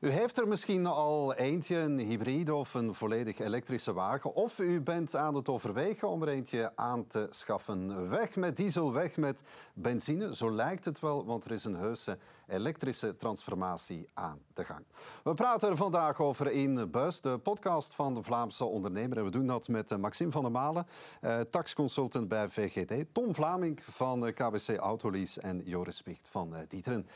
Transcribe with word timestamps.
U 0.00 0.10
heeft 0.10 0.38
er 0.38 0.48
misschien 0.48 0.86
al 0.86 1.34
eentje, 1.34 1.76
een 1.76 1.98
hybride 1.98 2.54
of 2.54 2.74
een 2.74 2.94
volledig 2.94 3.38
elektrische 3.38 3.92
wagen. 3.92 4.34
Of 4.34 4.58
u 4.58 4.80
bent 4.80 5.16
aan 5.16 5.34
het 5.34 5.48
overwegen 5.48 6.08
om 6.08 6.22
er 6.22 6.28
eentje 6.28 6.72
aan 6.74 7.06
te 7.06 7.26
schaffen. 7.30 8.08
Weg 8.10 8.36
met 8.36 8.56
diesel, 8.56 8.92
weg 8.92 9.16
met 9.16 9.42
benzine. 9.74 10.36
Zo 10.36 10.50
lijkt 10.50 10.84
het 10.84 11.00
wel, 11.00 11.24
want 11.24 11.44
er 11.44 11.50
is 11.50 11.64
een 11.64 11.76
heuse 11.76 12.18
elektrische 12.46 13.16
transformatie 13.16 14.08
aan 14.14 14.38
de 14.54 14.64
gang. 14.64 14.84
We 15.24 15.34
praten 15.34 15.68
er 15.68 15.76
vandaag 15.76 16.20
over 16.20 16.52
in 16.52 16.90
Buis, 16.90 17.20
de 17.20 17.38
podcast 17.38 17.94
van 17.94 18.14
de 18.14 18.22
Vlaamse 18.22 18.64
ondernemer. 18.64 19.18
En 19.18 19.24
we 19.24 19.30
doen 19.30 19.46
dat 19.46 19.68
met 19.68 19.98
Maxime 19.98 20.30
van 20.30 20.42
der 20.42 20.52
Malen, 20.52 20.86
eh, 21.20 21.40
taxconsultant 21.40 22.28
bij 22.28 22.48
VGD. 22.48 23.04
Tom 23.12 23.34
Vlaming 23.34 23.82
van 23.82 24.32
KBC 24.34 24.76
Autolease 24.76 25.40
en 25.40 25.62
Joris 25.64 25.96
Spicht 25.96 26.28
van 26.28 26.54
eh, 26.54 26.60
Dieteren. 26.68 27.06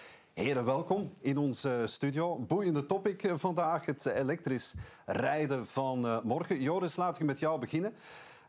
Heren, 0.41 0.65
welkom 0.65 1.13
in 1.21 1.37
onze 1.37 1.83
studio. 1.87 2.39
Boeiende 2.39 2.87
topic 2.87 3.23
eh, 3.23 3.35
vandaag, 3.37 3.87
het 3.87 4.07
elektrisch 4.07 4.75
rijden 5.07 5.67
van 5.67 6.07
eh, 6.07 6.23
morgen. 6.23 6.61
Joris, 6.61 6.97
laat 6.97 7.19
ik 7.19 7.27
met 7.27 7.39
jou 7.39 7.61
beginnen. 7.61 7.95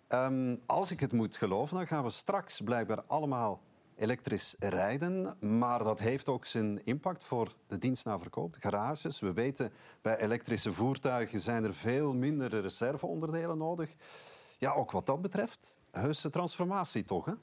Um, 0.09 0.61
als 0.65 0.91
ik 0.91 0.99
het 0.99 1.11
moet 1.11 1.35
geloven, 1.35 1.77
dan 1.77 1.87
gaan 1.87 2.03
we 2.03 2.09
straks 2.09 2.61
blijkbaar 2.61 3.03
allemaal 3.07 3.61
elektrisch 3.95 4.55
rijden. 4.59 5.35
Maar 5.39 5.83
dat 5.83 5.99
heeft 5.99 6.29
ook 6.29 6.45
zijn 6.45 6.85
impact 6.85 7.23
voor 7.23 7.55
de 7.67 7.77
dienst 7.77 8.03
verkoop, 8.03 8.55
garages. 8.59 9.19
We 9.19 9.33
weten, 9.33 9.73
bij 10.01 10.17
elektrische 10.17 10.73
voertuigen 10.73 11.39
zijn 11.39 11.63
er 11.63 11.73
veel 11.73 12.13
minder 12.13 12.61
reserveonderdelen 12.61 13.57
nodig. 13.57 13.93
Ja, 14.57 14.71
ook 14.71 14.91
wat 14.91 15.05
dat 15.05 15.21
betreft, 15.21 15.79
heuse 15.91 16.29
transformatie 16.29 17.03
toch? 17.03 17.35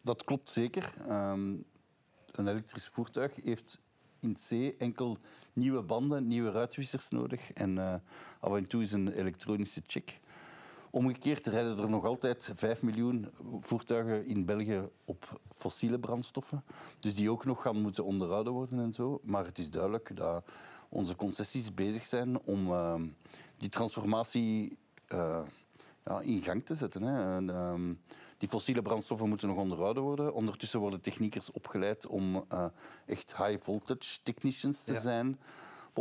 Dat 0.00 0.24
klopt 0.24 0.50
zeker. 0.50 0.94
Um, 1.10 1.64
een 2.38 2.48
elektrisch 2.48 2.86
voertuig 2.86 3.34
heeft 3.42 3.78
in 4.20 4.36
C 4.48 4.74
enkel 4.78 5.16
nieuwe 5.52 5.82
banden, 5.82 6.26
nieuwe 6.26 6.50
ruitwissers 6.50 7.08
nodig 7.08 7.52
en 7.52 7.76
uh, 7.76 7.94
af 8.40 8.56
en 8.56 8.66
toe 8.66 8.82
is 8.82 8.92
een 8.92 9.12
elektronische 9.12 9.82
check. 9.86 10.18
Omgekeerd 10.90 11.46
rijden 11.46 11.78
er 11.78 11.90
nog 11.90 12.04
altijd 12.04 12.50
5 12.54 12.82
miljoen 12.82 13.28
voertuigen 13.60 14.26
in 14.26 14.44
België 14.44 14.88
op 15.04 15.40
fossiele 15.56 15.98
brandstoffen. 15.98 16.64
Dus 17.00 17.14
die 17.14 17.30
ook 17.30 17.44
nog 17.44 17.62
gaan 17.62 17.80
moeten 17.80 18.04
onderhouden 18.04 18.52
worden 18.52 18.78
en 18.78 18.92
zo. 18.92 19.20
Maar 19.22 19.44
het 19.44 19.58
is 19.58 19.70
duidelijk 19.70 20.16
dat 20.16 20.44
onze 20.88 21.16
concessies 21.16 21.74
bezig 21.74 22.06
zijn 22.06 22.40
om 22.40 22.70
uh, 22.70 22.94
die 23.56 23.68
transformatie 23.68 24.76
uh, 25.12 25.40
ja, 26.04 26.20
in 26.20 26.42
gang 26.42 26.64
te 26.64 26.74
zetten. 26.74 27.02
Hè. 27.02 27.36
En, 27.36 27.48
um, 27.48 28.00
die 28.38 28.48
fossiele 28.48 28.82
brandstoffen 28.82 29.28
moeten 29.28 29.48
nog 29.48 29.56
onderhouden 29.56 30.02
worden. 30.02 30.34
Ondertussen 30.34 30.80
worden 30.80 31.00
techniekers 31.00 31.52
opgeleid 31.52 32.06
om 32.06 32.44
uh, 32.52 32.64
echt 33.06 33.36
high 33.36 33.62
voltage 33.62 34.18
technicians 34.22 34.82
te 34.82 34.92
ja. 34.92 35.00
zijn. 35.00 35.38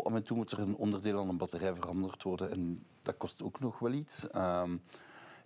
Af 0.03 0.13
en 0.13 0.23
toe 0.23 0.37
moet 0.37 0.51
er 0.51 0.59
een 0.59 0.75
onderdeel 0.75 1.19
aan 1.19 1.29
een 1.29 1.37
batterij 1.37 1.75
veranderd 1.75 2.23
worden 2.23 2.51
en 2.51 2.83
dat 3.01 3.17
kost 3.17 3.43
ook 3.43 3.59
nog 3.59 3.79
wel 3.79 3.91
iets. 3.91 4.25
Um, 4.35 4.81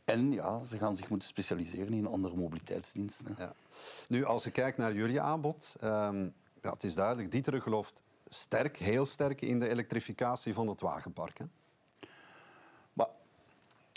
en 0.05 0.31
ja, 0.31 0.63
ze 0.63 0.77
gaan 0.77 0.95
zich 0.95 1.09
moeten 1.09 1.27
specialiseren 1.27 1.93
in 1.93 2.07
andere 2.07 2.35
mobiliteitsdiensten. 2.35 3.35
Ja. 3.37 3.53
Nu, 4.07 4.23
als 4.23 4.45
ik 4.45 4.53
kijk 4.53 4.77
naar 4.77 4.93
jullie 4.93 5.21
aanbod, 5.21 5.75
um, 5.83 6.33
ja, 6.61 6.71
het 6.71 6.83
is 6.83 6.95
duidelijk, 6.95 7.31
Dieter 7.31 7.61
gelooft 7.61 8.03
sterk, 8.29 8.77
heel 8.77 9.05
sterk 9.05 9.41
in 9.41 9.59
de 9.59 9.69
elektrificatie 9.69 10.53
van 10.53 10.67
het 10.67 10.81
wagenpark. 10.81 11.37
Hè? 11.37 11.45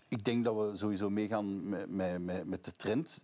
Ik 0.09 0.25
denk 0.25 0.45
dat 0.45 0.55
we 0.55 0.77
sowieso 0.77 1.11
meegaan 1.11 1.69
met, 1.69 2.21
met, 2.21 2.47
met 2.47 2.65
de 2.65 2.73
trend. 2.73 3.21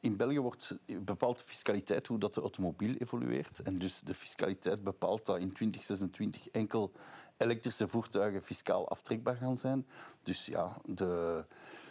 In 0.00 0.16
België 0.16 0.40
wordt 0.40 0.78
bepaald 0.86 1.38
de 1.38 1.44
fiscaliteit 1.44 2.06
hoe 2.06 2.18
dat 2.18 2.34
de 2.34 2.40
automobiel 2.40 2.94
evolueert. 2.94 3.62
En 3.62 3.78
dus 3.78 4.00
de 4.00 4.14
fiscaliteit 4.14 4.84
bepaalt 4.84 5.26
dat 5.26 5.38
in 5.38 5.52
2026 5.52 6.48
enkel 6.48 6.92
elektrische 7.36 7.88
voertuigen 7.88 8.42
fiscaal 8.42 8.88
aftrekbaar 8.88 9.36
gaan 9.36 9.58
zijn. 9.58 9.86
Dus 10.22 10.46
ja, 10.46 10.76
de 10.84 11.44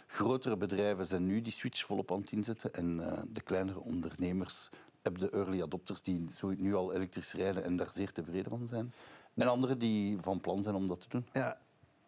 grotere 0.06 0.56
bedrijven 0.56 1.06
zijn 1.06 1.26
nu 1.26 1.42
die 1.42 1.52
switch 1.52 1.84
volop 1.84 2.12
aan 2.12 2.20
het 2.20 2.32
inzetten. 2.32 2.74
En 2.74 2.98
uh, 2.98 3.12
de 3.28 3.40
kleinere 3.40 3.80
ondernemers 3.80 4.70
hebben 5.02 5.20
de 5.20 5.30
early 5.30 5.62
adopters 5.62 6.02
die 6.02 6.26
nu 6.56 6.74
al 6.74 6.92
elektrisch 6.92 7.32
rijden 7.32 7.64
en 7.64 7.76
daar 7.76 7.90
zeer 7.92 8.12
tevreden 8.12 8.50
van 8.50 8.66
zijn. 8.68 8.92
En 9.34 9.48
anderen 9.48 9.78
die 9.78 10.18
van 10.20 10.40
plan 10.40 10.62
zijn 10.62 10.74
om 10.74 10.86
dat 10.86 11.00
te 11.00 11.08
doen. 11.08 11.26
Ja, 11.32 11.60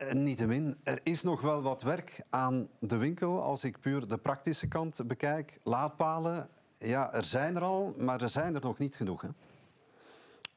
Niettemin, 0.09 0.77
er 0.83 1.01
is 1.03 1.23
nog 1.23 1.41
wel 1.41 1.63
wat 1.63 1.83
werk 1.83 2.23
aan 2.31 2.69
de 2.79 2.97
winkel 2.97 3.43
als 3.43 3.65
ik 3.65 3.81
puur 3.81 4.09
de 4.09 4.17
praktische 4.17 4.69
kant 4.69 5.01
bekijk. 5.07 5.59
Laadpalen, 5.63 6.49
ja, 6.79 7.13
er 7.13 7.25
zijn 7.25 7.57
er 7.57 7.63
al, 7.63 7.95
maar 7.99 8.23
er 8.23 8.29
zijn 8.29 8.55
er 8.55 8.61
nog 8.61 8.79
niet 8.79 8.97
genoeg. 8.97 9.23
Hè? 9.23 9.29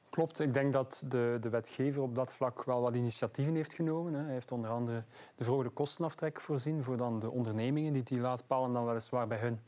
Klopt, 0.09 0.39
ik 0.39 0.53
denk 0.53 0.73
dat 0.73 1.03
de, 1.07 1.37
de 1.41 1.49
wetgever 1.49 2.01
op 2.01 2.15
dat 2.15 2.33
vlak 2.33 2.63
wel 2.63 2.81
wat 2.81 2.95
initiatieven 2.95 3.55
heeft 3.55 3.73
genomen. 3.73 4.13
Hij 4.13 4.33
heeft 4.33 4.51
onder 4.51 4.69
andere 4.69 5.03
de 5.35 5.43
verhoogde 5.43 5.69
kostenaftrek 5.69 6.41
voorzien 6.41 6.83
voor 6.83 6.97
dan 6.97 7.19
de 7.19 7.31
ondernemingen 7.31 7.93
die 7.93 8.03
die 8.03 8.19
laadpalen 8.19 8.73
dan 8.73 8.85
weliswaar 8.85 9.27
bij 9.27 9.39
hun 9.39 9.53
eh, 9.53 9.59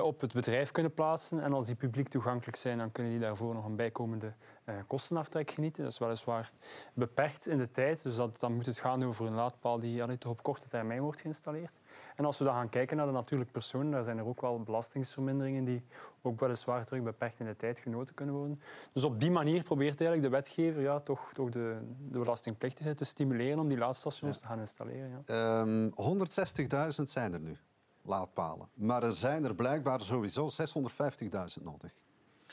op 0.00 0.20
het 0.20 0.32
bedrijf 0.32 0.70
kunnen 0.70 0.94
plaatsen. 0.94 1.40
En 1.40 1.52
als 1.52 1.66
die 1.66 1.74
publiek 1.74 2.08
toegankelijk 2.08 2.56
zijn, 2.56 2.78
dan 2.78 2.92
kunnen 2.92 3.12
die 3.12 3.20
daarvoor 3.20 3.54
nog 3.54 3.64
een 3.64 3.76
bijkomende 3.76 4.32
uh, 4.64 4.74
kostenaftrek 4.86 5.50
genieten. 5.50 5.82
Dat 5.82 5.92
is 5.92 5.98
weliswaar 5.98 6.52
beperkt 6.94 7.46
in 7.46 7.58
de 7.58 7.70
tijd, 7.70 8.02
dus 8.02 8.16
dat, 8.16 8.40
dan 8.40 8.54
moet 8.54 8.66
het 8.66 8.78
gaan 8.78 9.04
over 9.04 9.26
een 9.26 9.34
laadpaal 9.34 9.80
die 9.80 9.94
ja, 9.94 10.16
toch 10.16 10.32
op 10.32 10.42
korte 10.42 10.68
termijn 10.68 11.00
wordt 11.00 11.20
geïnstalleerd. 11.20 11.80
En 12.16 12.24
als 12.24 12.38
we 12.38 12.44
dan 12.44 12.54
gaan 12.54 12.68
kijken 12.68 12.96
naar 12.96 13.06
de 13.06 13.12
natuurlijke 13.12 13.52
personen, 13.52 13.90
daar 13.90 14.04
zijn 14.04 14.18
er 14.18 14.26
ook 14.26 14.40
wel 14.40 14.62
belastingsverminderingen 14.62 15.64
die 15.64 15.84
ook 16.22 16.40
weliswaar 16.40 16.84
terug 16.84 17.02
beperkt 17.02 17.40
in 17.40 17.46
de 17.46 17.56
tijd 17.56 17.80
genoten 17.80 18.14
kunnen 18.14 18.34
worden. 18.34 18.60
Dus 18.92 19.04
op 19.04 19.20
die 19.20 19.30
manier 19.30 19.62
probeert 19.62 20.00
eigenlijk 20.00 20.30
de 20.30 20.36
wetgever 20.36 20.82
ja, 20.82 21.00
toch, 21.00 21.30
toch 21.32 21.50
de, 21.50 21.78
de 22.10 22.18
belastingplichtigen 22.18 22.96
te 22.96 23.04
stimuleren 23.04 23.58
om 23.58 23.68
die 23.68 23.78
laadstations 23.78 24.34
ja. 24.34 24.40
te 24.40 24.46
gaan 24.46 24.60
installeren. 24.60 25.22
Ja. 25.26 25.60
Um, 25.60 25.92
ehm, 25.96 26.98
160.000 26.98 27.02
zijn 27.02 27.32
er 27.32 27.40
nu 27.40 27.58
laadpalen. 28.02 28.68
Maar 28.74 29.02
er 29.02 29.12
zijn 29.12 29.44
er 29.44 29.54
blijkbaar 29.54 30.00
sowieso 30.00 30.50
650.000 30.50 31.62
nodig. 31.62 31.92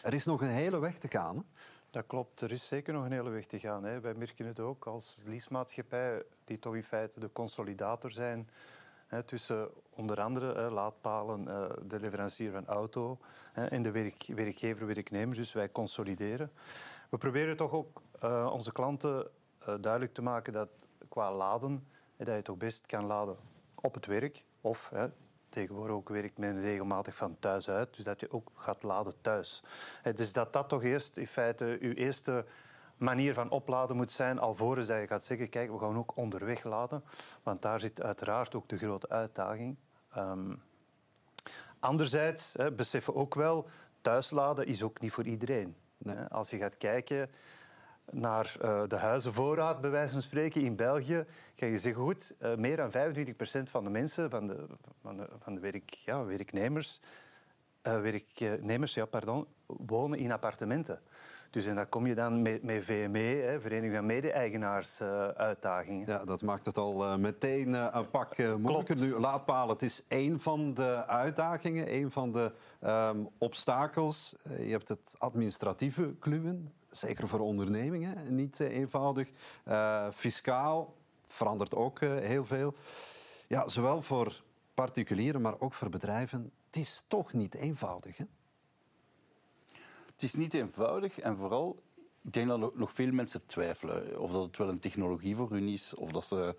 Er 0.01 0.13
is 0.13 0.25
nog 0.25 0.41
een 0.41 0.47
hele 0.47 0.79
weg 0.79 0.97
te 0.97 1.07
gaan. 1.07 1.35
Hè? 1.35 1.41
Dat 1.91 2.05
klopt, 2.07 2.41
er 2.41 2.51
is 2.51 2.67
zeker 2.67 2.93
nog 2.93 3.05
een 3.05 3.11
hele 3.11 3.29
weg 3.29 3.45
te 3.45 3.59
gaan. 3.59 3.83
Hè. 3.83 3.99
Wij 3.99 4.13
merken 4.13 4.45
het 4.45 4.59
ook 4.59 4.87
als 4.87 5.21
leasemaatschappij, 5.25 6.23
die 6.43 6.59
toch 6.59 6.75
in 6.75 6.83
feite 6.83 7.19
de 7.19 7.31
consolidator 7.31 8.11
zijn 8.11 8.49
hè, 9.07 9.23
tussen 9.23 9.69
onder 9.89 10.21
andere 10.21 10.53
hè, 10.53 10.69
laadpalen, 10.69 11.47
uh, 11.47 11.65
de 11.83 11.99
leverancier 11.99 12.51
van 12.51 12.65
auto 12.65 13.17
hè, 13.51 13.65
en 13.65 13.81
de 13.81 13.91
werk, 13.91 14.25
werkgever, 14.35 14.85
werknemers. 14.85 15.37
Dus 15.37 15.53
wij 15.53 15.71
consolideren. 15.71 16.51
We 17.09 17.17
proberen 17.17 17.57
toch 17.57 17.71
ook 17.71 18.01
uh, 18.23 18.49
onze 18.53 18.71
klanten 18.71 19.27
uh, 19.67 19.75
duidelijk 19.81 20.13
te 20.13 20.21
maken 20.21 20.53
dat 20.53 20.69
qua 21.09 21.33
laden, 21.33 21.87
dat 22.17 22.35
je 22.35 22.41
toch 22.41 22.57
best 22.57 22.85
kan 22.85 23.05
laden 23.05 23.37
op 23.75 23.93
het 23.93 24.05
werk 24.05 24.43
of 24.61 24.91
Tegenwoordig 25.49 25.95
ook 25.95 26.09
werkt 26.09 26.37
men 26.37 26.61
regelmatig 26.61 27.15
van 27.15 27.37
thuis 27.39 27.69
uit, 27.69 27.95
dus 27.95 28.05
dat 28.05 28.19
je 28.19 28.31
ook 28.31 28.51
gaat 28.55 28.83
laden 28.83 29.13
thuis. 29.21 29.63
Dus 30.15 30.33
dat 30.33 30.53
dat 30.53 30.69
toch 30.69 30.83
eerst 30.83 31.17
in 31.17 31.27
feite 31.27 31.77
uw 31.79 31.93
eerste 31.93 32.45
manier 32.97 33.33
van 33.33 33.49
opladen 33.49 33.95
moet 33.95 34.11
zijn, 34.11 34.39
alvorens 34.39 34.87
dat 34.87 34.99
je 34.99 35.07
gaat 35.07 35.23
zeggen, 35.23 35.49
kijk, 35.49 35.71
we 35.71 35.79
gaan 35.79 35.97
ook 35.97 36.17
onderweg 36.17 36.63
laden. 36.63 37.03
Want 37.43 37.61
daar 37.61 37.79
zit 37.79 38.01
uiteraard 38.01 38.55
ook 38.55 38.69
de 38.69 38.77
grote 38.77 39.09
uitdaging. 39.09 39.75
Um, 40.17 40.61
anderzijds 41.79 42.53
hè, 42.53 42.71
beseffen 42.71 43.15
ook 43.15 43.35
wel, 43.35 43.67
thuisladen 44.01 44.65
is 44.65 44.83
ook 44.83 44.99
niet 44.99 45.11
voor 45.11 45.25
iedereen. 45.25 45.75
Nee. 45.97 46.17
Als 46.17 46.49
je 46.49 46.57
gaat 46.57 46.77
kijken 46.77 47.29
naar 48.11 48.55
uh, 48.61 48.81
de 48.87 48.95
huizenvoorraad, 48.95 49.81
bij 49.81 49.89
wijze 49.89 50.11
van 50.11 50.21
spreken, 50.21 50.61
in 50.61 50.75
België, 50.75 51.25
kan 51.55 51.69
je 51.69 51.77
zeggen, 51.77 52.03
goed, 52.03 52.33
uh, 52.41 52.55
meer 52.55 52.75
dan 52.75 52.91
25% 52.91 53.63
van 53.63 53.83
de 53.83 53.89
mensen, 53.89 54.29
van 54.29 54.47
de, 54.47 54.65
van 55.39 55.53
de, 55.55 55.59
werk, 55.59 55.89
ja, 55.89 56.25
werknemers, 56.25 57.01
uh, 57.83 58.01
werknemers 58.01 58.93
ja, 58.93 59.05
pardon, 59.05 59.45
wonen 59.65 60.19
in 60.19 60.31
appartementen. 60.31 61.01
Dus 61.49 61.65
en 61.65 61.75
daar 61.75 61.87
kom 61.87 62.07
je 62.07 62.15
dan 62.15 62.41
met, 62.41 62.63
met 62.63 62.83
VME, 62.83 63.19
hè, 63.19 63.61
Vereniging 63.61 63.95
van 63.95 64.05
Mede-eigenaars, 64.05 65.01
uh, 65.01 65.27
uitdagingen. 65.27 66.07
Ja, 66.07 66.25
dat 66.25 66.41
maakt 66.41 66.65
het 66.65 66.77
al 66.77 67.05
uh, 67.05 67.15
meteen 67.15 67.69
uh, 67.69 67.87
een 67.91 68.09
pak 68.09 68.57
moeilijker. 68.57 68.99
Nu, 68.99 69.19
laadpalen, 69.19 69.73
het 69.73 69.81
is 69.81 70.03
één 70.07 70.39
van 70.39 70.73
de 70.73 71.03
uitdagingen, 71.07 71.87
één 71.87 72.11
van 72.11 72.31
de 72.31 72.51
um, 72.85 73.29
obstakels. 73.37 74.35
je 74.43 74.71
hebt 74.71 74.89
het 74.89 75.15
administratieve 75.17 76.15
kluwen, 76.19 76.73
zeker 76.87 77.27
voor 77.27 77.39
ondernemingen, 77.39 78.35
niet 78.35 78.59
eenvoudig. 78.59 79.29
fiscaal 80.13 80.95
verandert 81.25 81.75
ook 81.75 81.99
heel 81.99 82.45
veel. 82.45 82.73
Ja, 83.47 83.67
zowel 83.67 84.01
voor 84.01 84.43
particulieren, 84.73 85.41
maar 85.41 85.59
ook 85.59 85.73
voor 85.73 85.89
bedrijven. 85.89 86.51
Het 86.65 86.75
is 86.75 87.03
toch 87.07 87.33
niet 87.33 87.55
eenvoudig, 87.55 88.17
hè? 88.17 88.25
Het 90.19 90.27
is 90.27 90.35
niet 90.35 90.53
eenvoudig 90.53 91.19
en 91.19 91.37
vooral, 91.37 91.83
ik 92.21 92.33
denk 92.33 92.47
dat 92.47 92.75
nog 92.75 92.93
veel 92.93 93.11
mensen 93.11 93.45
twijfelen 93.45 94.19
of 94.19 94.31
dat 94.31 94.45
het 94.45 94.57
wel 94.57 94.69
een 94.69 94.79
technologie 94.79 95.35
voor 95.35 95.51
hun 95.51 95.67
is, 95.67 95.93
of 95.93 96.11
dat 96.11 96.25
ze 96.25 96.55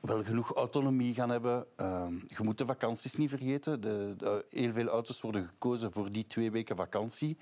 wel 0.00 0.24
genoeg 0.24 0.52
autonomie 0.52 1.14
gaan 1.14 1.30
hebben. 1.30 1.66
Uh, 1.80 2.06
je 2.26 2.42
moet 2.42 2.58
de 2.58 2.64
vakanties 2.64 3.16
niet 3.16 3.28
vergeten. 3.28 3.80
De, 3.80 4.44
heel 4.50 4.72
veel 4.72 4.86
auto's 4.86 5.20
worden 5.20 5.46
gekozen 5.46 5.92
voor 5.92 6.10
die 6.10 6.24
twee 6.24 6.50
weken 6.50 6.76
vakantie. 6.76 7.36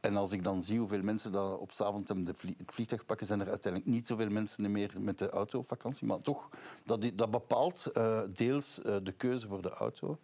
En 0.00 0.16
als 0.16 0.32
ik 0.32 0.44
dan 0.44 0.62
zie 0.62 0.78
hoeveel 0.78 1.02
mensen 1.02 1.32
dat 1.32 1.58
op 1.58 1.72
avond 1.76 2.08
het 2.08 2.42
vliegtuig 2.66 3.06
pakken, 3.06 3.26
zijn 3.26 3.40
er 3.40 3.48
uiteindelijk 3.48 3.92
niet 3.92 4.06
zoveel 4.06 4.30
mensen 4.30 4.72
meer 4.72 4.94
met 4.98 5.18
de 5.18 5.30
auto 5.30 5.58
op 5.58 5.68
vakantie. 5.68 6.06
Maar 6.06 6.20
toch, 6.20 6.48
dat, 6.84 7.10
dat 7.14 7.30
bepaalt 7.30 7.86
uh, 7.96 8.20
deels 8.34 8.78
uh, 8.78 8.96
de 9.02 9.12
keuze 9.12 9.48
voor 9.48 9.62
de 9.62 9.70
auto. 9.70 10.18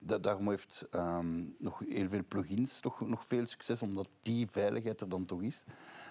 Dat, 0.00 0.22
daarom 0.22 0.48
heeft 0.48 0.86
um, 0.94 1.54
nog 1.58 1.82
heel 1.88 2.08
veel 2.08 2.22
plugins 2.28 2.80
nog, 2.80 3.00
nog 3.00 3.24
veel 3.26 3.46
succes, 3.46 3.82
omdat 3.82 4.10
die 4.20 4.46
veiligheid 4.50 5.00
er 5.00 5.08
dan 5.08 5.24
toch 5.24 5.42
is. 5.42 5.64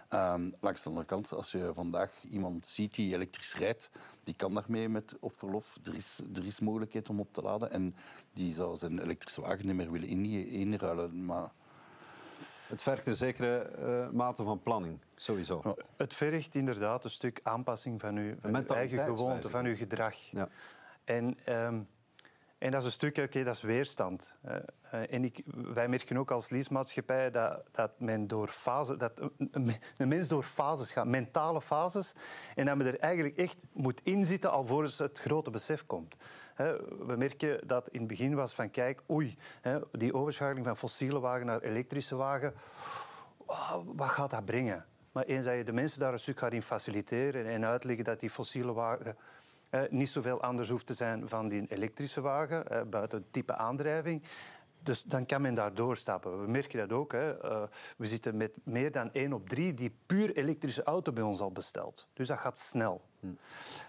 Um, 0.10 0.54
langs 0.60 0.84
de 0.84 0.90
andere 0.90 1.06
kant, 1.06 1.32
als 1.32 1.52
je 1.52 1.72
vandaag 1.74 2.24
iemand 2.30 2.66
ziet 2.66 2.96
die 2.96 3.14
elektrisch 3.14 3.56
rijdt, 3.56 3.90
die 4.24 4.34
kan 4.34 4.54
daarmee 4.54 4.90
met 4.90 5.16
op 5.20 5.38
verlof. 5.38 5.78
Er 5.84 5.96
is, 5.96 6.20
er 6.36 6.46
is 6.46 6.60
mogelijkheid 6.60 7.10
om 7.10 7.20
op 7.20 7.34
te 7.34 7.42
laden. 7.42 7.72
En 7.72 7.96
die 8.34 8.54
zou 8.54 8.78
zijn 8.78 9.00
elektrische 9.00 9.42
wagen 9.42 9.66
niet 9.66 9.76
meer 9.76 9.92
willen 9.92 10.10
inruilen. 10.50 11.26
Maar 11.26 11.52
het 12.68 12.82
vergt 12.82 13.08
een 13.08 13.16
zekere 13.16 13.72
uh, 13.80 14.10
mate 14.10 14.44
van 14.44 14.62
planning, 14.62 15.00
sowieso. 15.16 15.76
Het 15.98 16.14
vergt 16.14 16.56
inderdaad 16.56 17.04
een 17.04 17.10
stuk 17.10 17.40
aanpassing 17.44 18.02
van 18.02 18.16
uw, 18.16 18.36
van 18.42 18.56
uw 18.56 18.66
eigen 18.66 19.06
gewoonte, 19.06 19.50
van 19.50 19.66
uw 19.66 19.76
gedrag. 19.76 20.16
Ja. 20.16 20.50
En, 21.04 21.38
um, 21.50 21.88
en 22.58 22.72
dat 22.72 22.80
is 22.80 22.86
een 22.86 22.92
stukje, 22.92 23.24
oké, 23.24 23.44
dat 23.44 23.56
is 23.56 23.62
weerstand. 23.62 24.34
Uh, 24.46 24.56
en 24.92 25.24
ik, 25.24 25.42
wij 25.74 25.88
merken 25.88 26.18
ook 26.18 26.32
als 26.32 26.50
leasemaatschappij 26.50 27.32
dat, 27.32 27.64
dat, 27.72 27.92
men 28.00 28.28
door 28.28 28.48
fase, 28.48 28.96
dat 28.96 29.30
een, 29.52 29.72
mens 29.98 30.28
door 30.28 30.44
fases 30.44 30.92
gaat, 30.92 31.06
mentale 31.06 31.62
fases. 31.62 32.14
En 32.56 32.66
dat 32.66 32.78
men 32.78 32.88
er 32.88 33.00
eigenlijk 33.00 33.38
echt 33.38 33.66
moet 33.74 34.02
inzitten 34.04 34.52
alvorens 34.52 34.98
het 34.98 35.20
grote 35.20 35.50
besef 35.50 35.86
komt. 35.86 36.18
We 37.06 37.16
merken 37.18 37.68
dat 37.68 37.88
in 37.90 38.00
het 38.00 38.08
begin 38.08 38.36
was 38.36 38.54
van 38.54 38.70
kijk, 38.70 39.02
oei, 39.12 39.38
die 39.92 40.14
overschakeling 40.14 40.66
van 40.66 40.78
fossiele 40.78 41.20
wagen 41.20 41.46
naar 41.46 41.62
elektrische 41.62 42.16
wagen, 42.16 42.54
wat 43.86 44.10
gaat 44.10 44.30
dat 44.30 44.46
brengen? 44.46 44.86
Maar 45.12 45.26
eens 45.26 45.46
dat 45.46 45.56
je 45.56 45.64
de 45.64 45.72
mensen 45.72 46.00
daar 46.00 46.14
een 46.14 46.20
stuk 46.20 46.40
gaat 46.40 46.54
in 46.54 46.62
faciliteren 46.62 47.46
en 47.46 47.66
uitleggen 47.66 48.04
dat 48.06 48.20
die 48.20 48.30
fossiele 48.30 48.74
wagen 48.74 49.18
niet 49.90 50.10
zoveel 50.10 50.42
anders 50.42 50.70
hoeft 50.70 50.86
te 50.86 50.94
zijn 50.94 51.28
van 51.28 51.48
die 51.48 51.66
elektrische 51.68 52.22
wagen, 52.22 52.90
buiten 52.90 53.20
het 53.20 53.34
type 53.34 53.56
aandrijving, 53.56 54.24
dus 54.88 55.04
dan 55.04 55.26
kan 55.26 55.42
men 55.42 55.56
daar 55.56 55.74
doorstappen. 55.74 56.42
We 56.42 56.48
merken 56.48 56.80
dat 56.80 56.98
ook. 56.98 57.12
Hè. 57.12 57.46
Uh, 57.46 57.64
we 57.98 58.08
zitten 58.08 58.38
met 58.38 58.52
meer 58.64 58.92
dan 58.92 59.12
één 59.12 59.34
op 59.34 59.50
drie 59.50 59.74
die 59.74 59.96
puur 60.06 60.36
elektrische 60.36 60.84
auto 60.84 61.12
bij 61.12 61.24
ons 61.24 61.40
al 61.40 61.52
bestelt. 61.52 62.08
Dus 62.14 62.28
dat 62.28 62.38
gaat 62.38 62.60
snel. 62.60 63.02
Hm. 63.20 63.28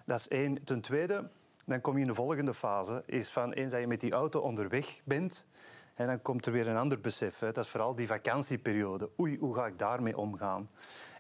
Dat 0.05 0.19
is 0.19 0.29
één. 0.29 0.65
Ten 0.65 0.81
tweede, 0.81 1.31
dan 1.67 1.81
kom 1.81 1.95
je 1.95 2.01
in 2.01 2.07
de 2.07 2.15
volgende 2.15 2.55
fase. 2.55 3.03
Is 3.07 3.29
van 3.29 3.53
eens 3.53 3.73
dat 3.73 3.81
je 3.81 3.87
met 3.87 4.01
die 4.01 4.13
auto 4.13 4.41
onderweg 4.41 5.01
bent, 5.05 5.47
en 5.95 6.07
dan 6.07 6.23
komt 6.23 6.47
er 6.47 6.53
weer 6.53 6.69
een 6.69 6.77
ander 6.77 7.01
besef. 7.01 7.39
Hè. 7.39 7.53
Dat 7.53 7.65
is 7.65 7.71
vooral 7.71 7.95
die 7.95 8.07
vakantieperiode. 8.07 9.11
Oei, 9.21 9.39
hoe 9.39 9.55
ga 9.55 9.67
ik 9.67 9.79
daarmee 9.79 10.17
omgaan? 10.17 10.71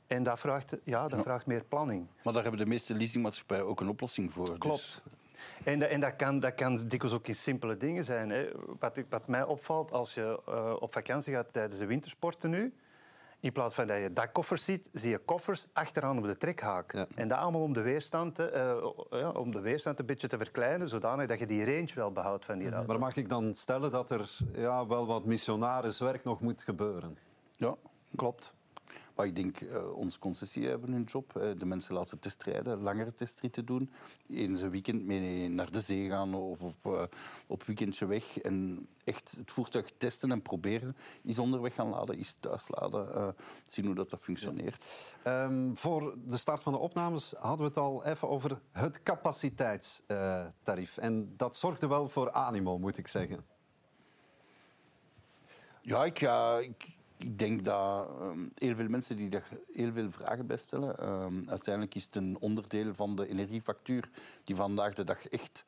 En 0.09 0.23
dat 0.23 0.41
vraagt, 0.41 0.77
ja, 0.85 1.09
dat 1.09 1.23
vraagt 1.23 1.47
meer 1.47 1.65
planning. 1.65 2.07
Maar 2.25 2.33
daar 2.33 2.43
hebben 2.43 2.61
de 2.61 2.67
meeste 2.67 2.95
leasingmaatschappijen 2.95 3.67
ook 3.67 3.81
een 3.81 3.89
oplossing 3.89 4.33
voor. 4.33 4.45
Dus- 4.45 4.59
Klopt. 4.59 5.03
En, 5.65 5.79
dat, 5.79 5.89
en 5.89 6.01
dat, 6.01 6.17
kan, 6.17 6.41
dat 6.41 6.55
kan 6.55 6.77
dikwijls 6.77 7.17
ook 7.17 7.29
in 7.29 7.35
simpele 7.35 7.77
dingen 7.77 8.05
zijn. 8.05 8.31
Hè. 8.31 8.49
Wat, 8.79 9.01
wat 9.09 9.27
mij 9.27 9.43
opvalt 9.43 9.93
als 9.93 10.15
je 10.15 10.41
uh, 10.49 10.75
op 10.79 10.93
vakantie 10.93 11.35
gaat 11.35 11.53
tijdens 11.53 11.79
de 11.79 11.87
wintersporten 11.87 12.51
nu, 12.51 12.75
in 13.41 13.53
plaats 13.53 13.75
van 13.75 13.87
dat 13.87 14.01
je 14.01 14.13
dakkoffers 14.13 14.65
ziet, 14.65 14.91
zie 14.93 15.11
je 15.11 15.19
koffers 15.19 15.67
achteraan 15.73 16.19
op 16.19 16.25
de 16.25 16.37
trekhaak. 16.37 16.93
Ja. 16.93 17.07
En 17.15 17.29
dat 17.29 17.39
allemaal 17.39 17.63
om 17.63 17.73
de, 17.73 17.81
weerstand, 17.81 18.41
uh, 18.41 18.47
ja, 19.11 19.31
om 19.31 19.53
de 19.53 19.61
weerstand 19.61 19.99
een 19.99 20.07
beetje 20.07 20.29
te 20.29 20.37
verkleinen, 20.37 20.89
zodanig 20.89 21.27
dat 21.27 21.39
je 21.39 21.47
die 21.47 21.65
range 21.65 21.95
wel 21.95 22.13
behoudt 22.13 22.45
van 22.45 22.59
die 22.59 22.71
auto. 22.71 22.87
Maar 22.87 22.99
mag 22.99 23.17
ik 23.17 23.29
dan 23.29 23.55
stellen 23.55 23.91
dat 23.91 24.11
er 24.11 24.39
ja, 24.53 24.87
wel 24.87 25.07
wat 25.07 25.25
missionariswerk 25.25 26.25
nog 26.25 26.41
moet 26.41 26.63
gebeuren? 26.63 27.19
Ja, 27.53 27.77
klopt. 28.17 28.55
Maar 29.19 29.27
ik 29.27 29.37
denk, 29.37 29.61
uh, 29.61 29.97
onze 29.97 30.19
concessie 30.19 30.67
hebben 30.67 30.93
hun 30.93 31.03
job. 31.03 31.33
Uh, 31.37 31.51
de 31.59 31.67
mensen 31.67 31.95
laten 31.95 32.19
testrijden, 32.19 32.81
langere 32.81 33.15
testritten 33.15 33.65
doen. 33.65 33.91
Eens 34.29 34.61
een 34.61 34.71
weekend 34.71 35.05
mee 35.05 35.49
naar 35.49 35.71
de 35.71 35.81
zee 35.81 36.09
gaan 36.09 36.35
of 36.35 36.61
op, 36.61 36.87
uh, 36.87 37.03
op 37.47 37.63
weekendje 37.63 38.07
weg. 38.07 38.39
En 38.39 38.89
echt 39.05 39.35
het 39.37 39.51
voertuig 39.51 39.93
testen 39.97 40.33
en 40.33 40.43
proberen. 40.43 40.97
Is 41.23 41.39
onderweg 41.39 41.75
gaan 41.75 41.89
laden, 41.89 42.19
is 42.19 42.37
thuis 42.41 42.69
laden. 42.69 43.35
zien 43.67 43.87
hoe 43.87 43.95
dat, 43.95 44.11
dat 44.11 44.21
functioneert. 44.21 44.87
Ja. 45.25 45.45
Um, 45.45 45.77
voor 45.77 46.15
de 46.25 46.37
start 46.37 46.63
van 46.63 46.73
de 46.73 46.79
opnames 46.79 47.35
hadden 47.39 47.59
we 47.59 47.65
het 47.65 47.77
al 47.77 48.05
even 48.05 48.29
over 48.29 48.61
het 48.73 49.03
capaciteitstarief. 49.03 50.97
en 50.97 51.33
dat 51.37 51.57
zorgde 51.57 51.89
wel 51.89 52.09
voor 52.09 52.33
animo, 52.33 52.79
moet 52.79 52.99
ik 52.99 53.09
zeggen. 53.09 53.47
Ja, 55.83 56.05
ik, 56.05 56.19
ga 56.19 56.59
ik 56.59 56.98
denk 57.27 57.65
dat 57.65 58.09
um, 58.21 58.51
heel 58.55 58.75
veel 58.75 58.89
mensen 58.89 59.17
die 59.17 59.29
daar 59.29 59.49
heel 59.73 59.93
veel 59.93 60.11
vragen 60.11 60.47
bij 60.47 60.57
stellen. 60.57 61.09
Um, 61.09 61.43
uiteindelijk 61.49 61.95
is 61.95 62.05
het 62.05 62.17
een 62.17 62.37
onderdeel 62.41 62.95
van 62.95 63.17
de 63.17 63.29
energiefactuur 63.29 64.11
die 64.45 64.57
vandaag 64.57 64.95
de 64.95 65.05
dag 65.05 65.27
echt 65.27 65.65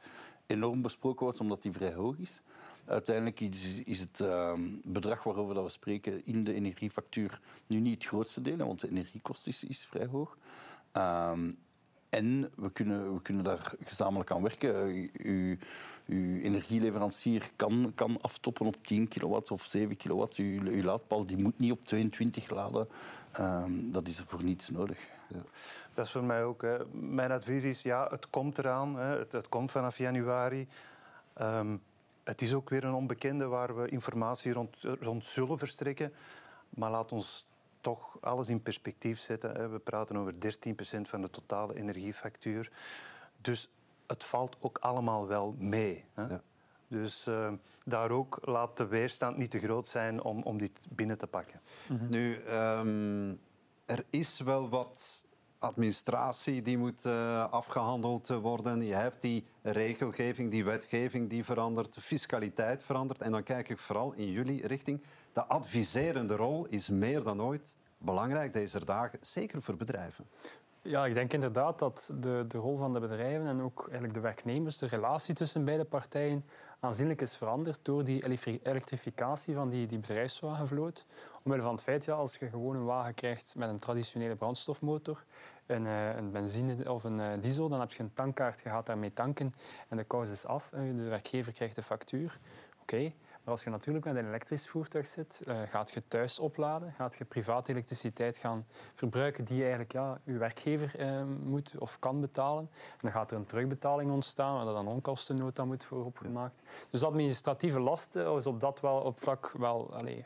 enorm 0.47 0.83
besproken 0.83 1.25
wordt, 1.25 1.41
omdat 1.41 1.63
die 1.63 1.73
vrij 1.73 1.93
hoog 1.93 2.19
is. 2.19 2.41
Uiteindelijk 2.85 3.41
is, 3.41 3.75
is 3.85 4.01
het 4.01 4.21
um, 4.21 4.81
bedrag 4.85 5.23
waarover 5.23 5.55
dat 5.55 5.65
we 5.65 5.71
spreken 5.71 6.27
in 6.27 6.45
de 6.45 6.55
energiefactuur 6.55 7.41
nu 7.67 7.81
niet 7.81 7.95
het 7.95 8.07
grootste 8.07 8.41
deel, 8.41 8.57
want 8.57 8.81
de 8.81 8.89
energiekost 8.89 9.47
is, 9.47 9.65
is 9.65 9.85
vrij 9.85 10.07
hoog. 10.07 10.37
En 12.11 12.51
we 12.57 12.71
kunnen, 12.71 13.15
we 13.15 13.23
kunnen 13.23 13.45
daar 13.45 13.73
gezamenlijk 13.85 14.31
aan 14.31 14.43
werken. 14.43 14.75
Uw, 15.13 15.57
uw 16.07 16.41
energieleverancier 16.41 17.51
kan, 17.57 17.93
kan 17.95 18.21
aftoppen 18.21 18.67
op 18.67 18.87
10 18.87 19.09
kilowatt 19.09 19.51
of 19.51 19.63
7 19.63 19.97
kilowatt. 19.97 20.37
Uw, 20.37 20.63
uw 20.63 20.83
laadpaal 20.83 21.25
die 21.25 21.37
moet 21.37 21.59
niet 21.59 21.73
op 21.73 21.85
22 21.85 22.51
laden. 22.51 22.89
Um, 23.41 23.93
dat 23.93 24.09
is 24.09 24.23
voor 24.27 24.45
niets 24.45 24.69
nodig. 24.69 24.99
Ja. 25.29 25.43
Dat 25.95 26.05
is 26.07 26.13
voor 26.13 26.25
mij 26.25 26.45
ook. 26.45 26.65
Mijn 26.93 27.31
advies 27.31 27.65
is, 27.65 27.83
ja, 27.83 28.09
het 28.11 28.31
komt 28.31 28.59
eraan. 28.59 28.97
Hè. 28.97 29.19
Het, 29.19 29.33
het 29.33 29.49
komt 29.49 29.71
vanaf 29.71 29.99
januari. 29.99 30.69
Um, 31.41 31.83
het 32.25 32.43
is 32.43 32.55
ook 32.55 32.69
weer 32.71 32.85
een 32.85 32.95
onbekende 32.95 33.47
waar 33.47 33.77
we 33.77 33.89
informatie 33.89 34.53
rond, 34.53 34.77
rond 35.01 35.27
zullen 35.27 35.59
verstrekken. 35.59 36.13
Maar 36.69 36.91
laat 36.91 37.13
ons 37.13 37.47
toch 37.81 38.17
alles 38.21 38.49
in 38.49 38.63
perspectief 38.63 39.21
zetten. 39.21 39.73
We 39.73 39.79
praten 39.79 40.17
over 40.17 40.35
13% 40.35 40.39
van 41.01 41.21
de 41.21 41.31
totale 41.31 41.75
energiefactuur. 41.75 42.73
Dus 43.41 43.69
het 44.07 44.25
valt 44.25 44.57
ook 44.61 44.79
allemaal 44.79 45.27
wel 45.27 45.55
mee. 45.59 46.05
Ja. 46.17 46.43
Dus 46.89 47.27
uh, 47.29 47.53
daar 47.85 48.11
ook 48.11 48.39
laat 48.43 48.77
de 48.77 48.87
weerstand 48.87 49.37
niet 49.37 49.51
te 49.51 49.59
groot 49.59 49.87
zijn 49.87 50.23
om, 50.23 50.43
om 50.43 50.59
dit 50.59 50.81
binnen 50.89 51.19
te 51.19 51.27
pakken. 51.27 51.61
Mm 51.89 51.99
-hmm. 51.99 52.11
Nu, 52.11 52.37
um, 52.37 53.41
er 53.85 54.05
is 54.11 54.41
wel 54.41 54.69
wat 54.69 55.25
administratie 55.61 56.63
die 56.63 56.79
moet 56.79 57.05
uh, 57.07 57.51
afgehandeld 57.51 58.29
worden. 58.29 58.83
Je 58.83 58.95
hebt 58.95 59.23
die 59.23 59.45
regelgeving, 59.63 60.51
die 60.51 60.65
wetgeving 60.65 61.31
die 61.31 61.45
verandert, 61.45 61.95
de 61.95 62.01
fiscaliteit 62.01 62.83
verandert. 62.83 63.21
En 63.21 63.33
dan 63.33 63.43
kijk 63.43 63.69
ik 63.69 63.79
vooral 63.79 64.13
in 64.13 64.31
jullie 64.31 64.67
richting. 64.67 65.03
De 65.33 65.47
adviserende 65.47 66.37
rol 66.37 66.67
is 66.67 66.89
meer 66.89 67.23
dan 67.23 67.43
ooit 67.43 67.77
belangrijk 67.99 68.53
deze 68.53 68.85
dagen, 68.85 69.19
zeker 69.23 69.63
voor 69.63 69.77
bedrijven. 69.77 70.27
Ja, 70.83 71.07
ik 71.07 71.15
denk 71.15 71.33
inderdaad 71.33 71.79
dat 71.79 72.11
de, 72.15 72.45
de 72.49 72.59
rol 72.59 72.77
van 72.77 72.93
de 72.93 73.01
bedrijven 73.01 73.47
en 73.47 73.63
ook 73.63 73.81
eigenlijk 73.83 74.15
de 74.15 74.21
werknemers, 74.21 74.79
de 74.79 74.87
relatie 74.87 75.35
tussen 75.35 75.65
beide 75.65 75.85
partijen 75.85 76.45
aanzienlijk 76.81 77.21
is 77.21 77.37
veranderd 77.37 77.79
door 77.83 78.05
die 78.05 78.25
elektrificatie 78.63 79.55
van 79.55 79.69
die, 79.69 79.87
die 79.87 79.99
bedrijfswagenvloot. 79.99 81.07
Omwille 81.43 81.63
van 81.63 81.73
het 81.73 81.83
feit, 81.83 82.05
ja, 82.05 82.15
als 82.15 82.37
je 82.37 82.49
gewoon 82.49 82.77
een 82.77 82.85
wagen 82.85 83.15
krijgt 83.15 83.55
met 83.57 83.69
een 83.69 83.79
traditionele 83.79 84.37
brandstofmotor, 84.37 85.25
een, 85.67 85.87
eh, 85.87 86.17
een 86.17 86.31
benzine 86.31 86.93
of 86.93 87.05
een 87.05 87.21
eh, 87.21 87.29
diesel, 87.41 87.69
dan 87.69 87.81
heb 87.81 87.93
je 87.93 88.03
een 88.03 88.13
tankkaart, 88.13 88.61
je 88.61 88.69
gaat 88.69 88.87
daarmee 88.87 89.13
tanken 89.13 89.55
en 89.89 89.97
de 89.97 90.05
kous 90.05 90.29
is 90.29 90.47
af. 90.47 90.69
De 90.71 91.09
werkgever 91.09 91.53
krijgt 91.53 91.75
de 91.75 91.83
factuur. 91.83 92.39
Oké, 92.83 93.13
als 93.51 93.65
je 93.65 93.71
natuurlijk 93.71 94.05
met 94.05 94.17
een 94.17 94.27
elektrisch 94.27 94.69
voertuig 94.69 95.07
zit, 95.07 95.43
uh, 95.47 95.63
gaat 95.71 95.93
je 95.93 96.03
thuis 96.09 96.39
opladen, 96.39 96.93
gaat 96.93 97.17
je 97.17 97.25
private 97.25 97.71
elektriciteit 97.73 98.39
gaan 98.39 98.65
verbruiken 98.95 99.45
die 99.45 99.61
eigenlijk 99.61 99.93
ja, 99.93 100.21
je 100.25 100.39
werkgever 100.39 101.01
uh, 101.01 101.23
moet 101.45 101.79
of 101.79 101.99
kan 101.99 102.21
betalen. 102.21 102.69
En 102.73 102.99
dan 103.01 103.11
gaat 103.13 103.31
er 103.31 103.37
een 103.37 103.47
terugbetaling 103.47 104.11
ontstaan, 104.11 104.65
waar 104.65 104.75
dan 104.75 104.89
onkostennota 104.89 105.65
moet 105.65 105.85
voor 105.85 106.05
opgemaakt. 106.05 106.63
Dus 106.91 107.05
administratieve 107.05 107.81
lasten 107.81 108.37
is 108.37 108.47
op 108.47 108.61
dat 108.61 108.81
wel, 108.81 108.97
op 108.97 109.21
vlak 109.21 109.53
wel 109.59 109.95
uh, 110.05 110.25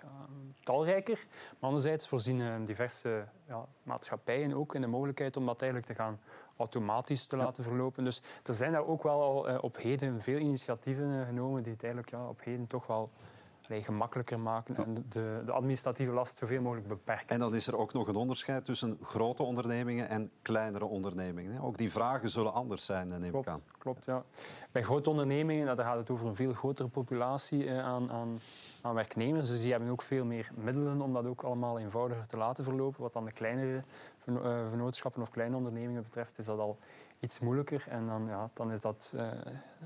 talrijker. 0.62 1.26
Maar 1.50 1.68
anderzijds 1.68 2.08
voorzien 2.08 2.64
diverse 2.64 3.24
ja, 3.48 3.66
maatschappijen 3.82 4.54
ook 4.54 4.74
in 4.74 4.80
de 4.80 4.86
mogelijkheid 4.86 5.36
om 5.36 5.46
dat 5.46 5.62
eigenlijk 5.62 5.92
te 5.92 6.02
gaan 6.02 6.20
automatisch 6.56 7.26
te 7.26 7.36
laten 7.36 7.64
verlopen. 7.64 8.04
Dus 8.04 8.22
er 8.42 8.54
zijn 8.54 8.72
daar 8.72 8.86
ook 8.86 9.02
wel 9.02 9.22
al 9.22 9.50
uh, 9.50 9.58
op 9.60 9.76
heden 9.76 10.20
veel 10.20 10.38
initiatieven 10.38 11.08
uh, 11.08 11.26
genomen 11.26 11.62
die 11.62 11.72
het 11.72 11.82
eigenlijk 11.82 12.12
ja, 12.12 12.28
op 12.28 12.40
heden 12.44 12.66
toch 12.66 12.86
wel 12.86 13.10
gemakkelijker 13.68 14.40
maken 14.40 14.76
en 14.76 14.94
de, 15.08 15.42
de 15.46 15.52
administratieve 15.52 16.12
last 16.12 16.38
zoveel 16.38 16.60
mogelijk 16.60 16.88
beperken. 16.88 17.28
En 17.28 17.38
dan 17.38 17.54
is 17.54 17.66
er 17.66 17.76
ook 17.76 17.92
nog 17.92 18.08
een 18.08 18.16
onderscheid 18.16 18.64
tussen 18.64 18.98
grote 19.02 19.42
ondernemingen 19.42 20.08
en 20.08 20.30
kleinere 20.42 20.84
ondernemingen. 20.84 21.60
Ook 21.62 21.78
die 21.78 21.92
vragen 21.92 22.28
zullen 22.28 22.52
anders 22.52 22.84
zijn, 22.84 23.12
eh, 23.12 23.18
neem 23.18 23.24
ik 23.24 23.30
Klopt, 23.30 23.48
aan. 23.48 23.62
klopt 23.78 24.04
ja. 24.04 24.24
Bij 24.72 24.82
grote 24.82 25.10
ondernemingen 25.10 25.64
nou, 25.64 25.76
daar 25.76 25.86
gaat 25.86 25.96
het 25.96 26.10
over 26.10 26.26
een 26.26 26.34
veel 26.34 26.52
grotere 26.52 26.88
populatie 26.88 27.68
eh, 27.68 27.78
aan, 27.78 28.10
aan, 28.10 28.38
aan 28.82 28.94
werknemers. 28.94 29.48
Dus 29.48 29.62
die 29.62 29.70
hebben 29.70 29.90
ook 29.90 30.02
veel 30.02 30.24
meer 30.24 30.50
middelen 30.54 31.00
om 31.00 31.12
dat 31.12 31.26
ook 31.26 31.42
allemaal 31.42 31.78
eenvoudiger 31.78 32.26
te 32.26 32.36
laten 32.36 32.64
verlopen. 32.64 33.02
Wat 33.02 33.12
dan 33.12 33.24
de 33.24 33.32
kleinere 33.32 33.82
verno- 34.24 34.42
eh, 34.42 34.68
vennootschappen 34.68 35.22
of 35.22 35.30
kleine 35.30 35.56
ondernemingen 35.56 36.02
betreft, 36.02 36.38
is 36.38 36.44
dat 36.44 36.58
al 36.58 36.78
iets 37.20 37.40
moeilijker. 37.40 37.84
En 37.88 38.06
dan, 38.06 38.26
ja, 38.26 38.50
dan 38.54 38.72
is 38.72 38.80
dat 38.80 39.12
eh, 39.16 39.30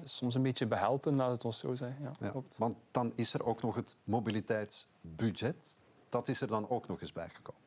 soms 0.05 0.35
een 0.35 0.43
beetje 0.43 0.67
behelpen, 0.67 1.17
laat 1.17 1.31
het 1.31 1.45
ons 1.45 1.59
zo 1.59 1.75
zeggen. 1.75 2.03
Ja, 2.03 2.11
Ja, 2.21 2.31
klopt. 2.31 2.59
want 2.59 2.77
dan 2.91 3.13
is 3.15 3.35
er 3.35 3.45
ook 3.45 3.63
nog 3.63 3.75
het 3.75 3.97
mobiliteitsbudget. 4.05 5.77
Dat 6.09 6.29
is 6.29 6.41
er 6.41 6.49
dan 6.49 6.69
ook 6.69 6.89
nog 6.89 7.01
eens 7.01 7.13
bijgekomen. 7.13 7.61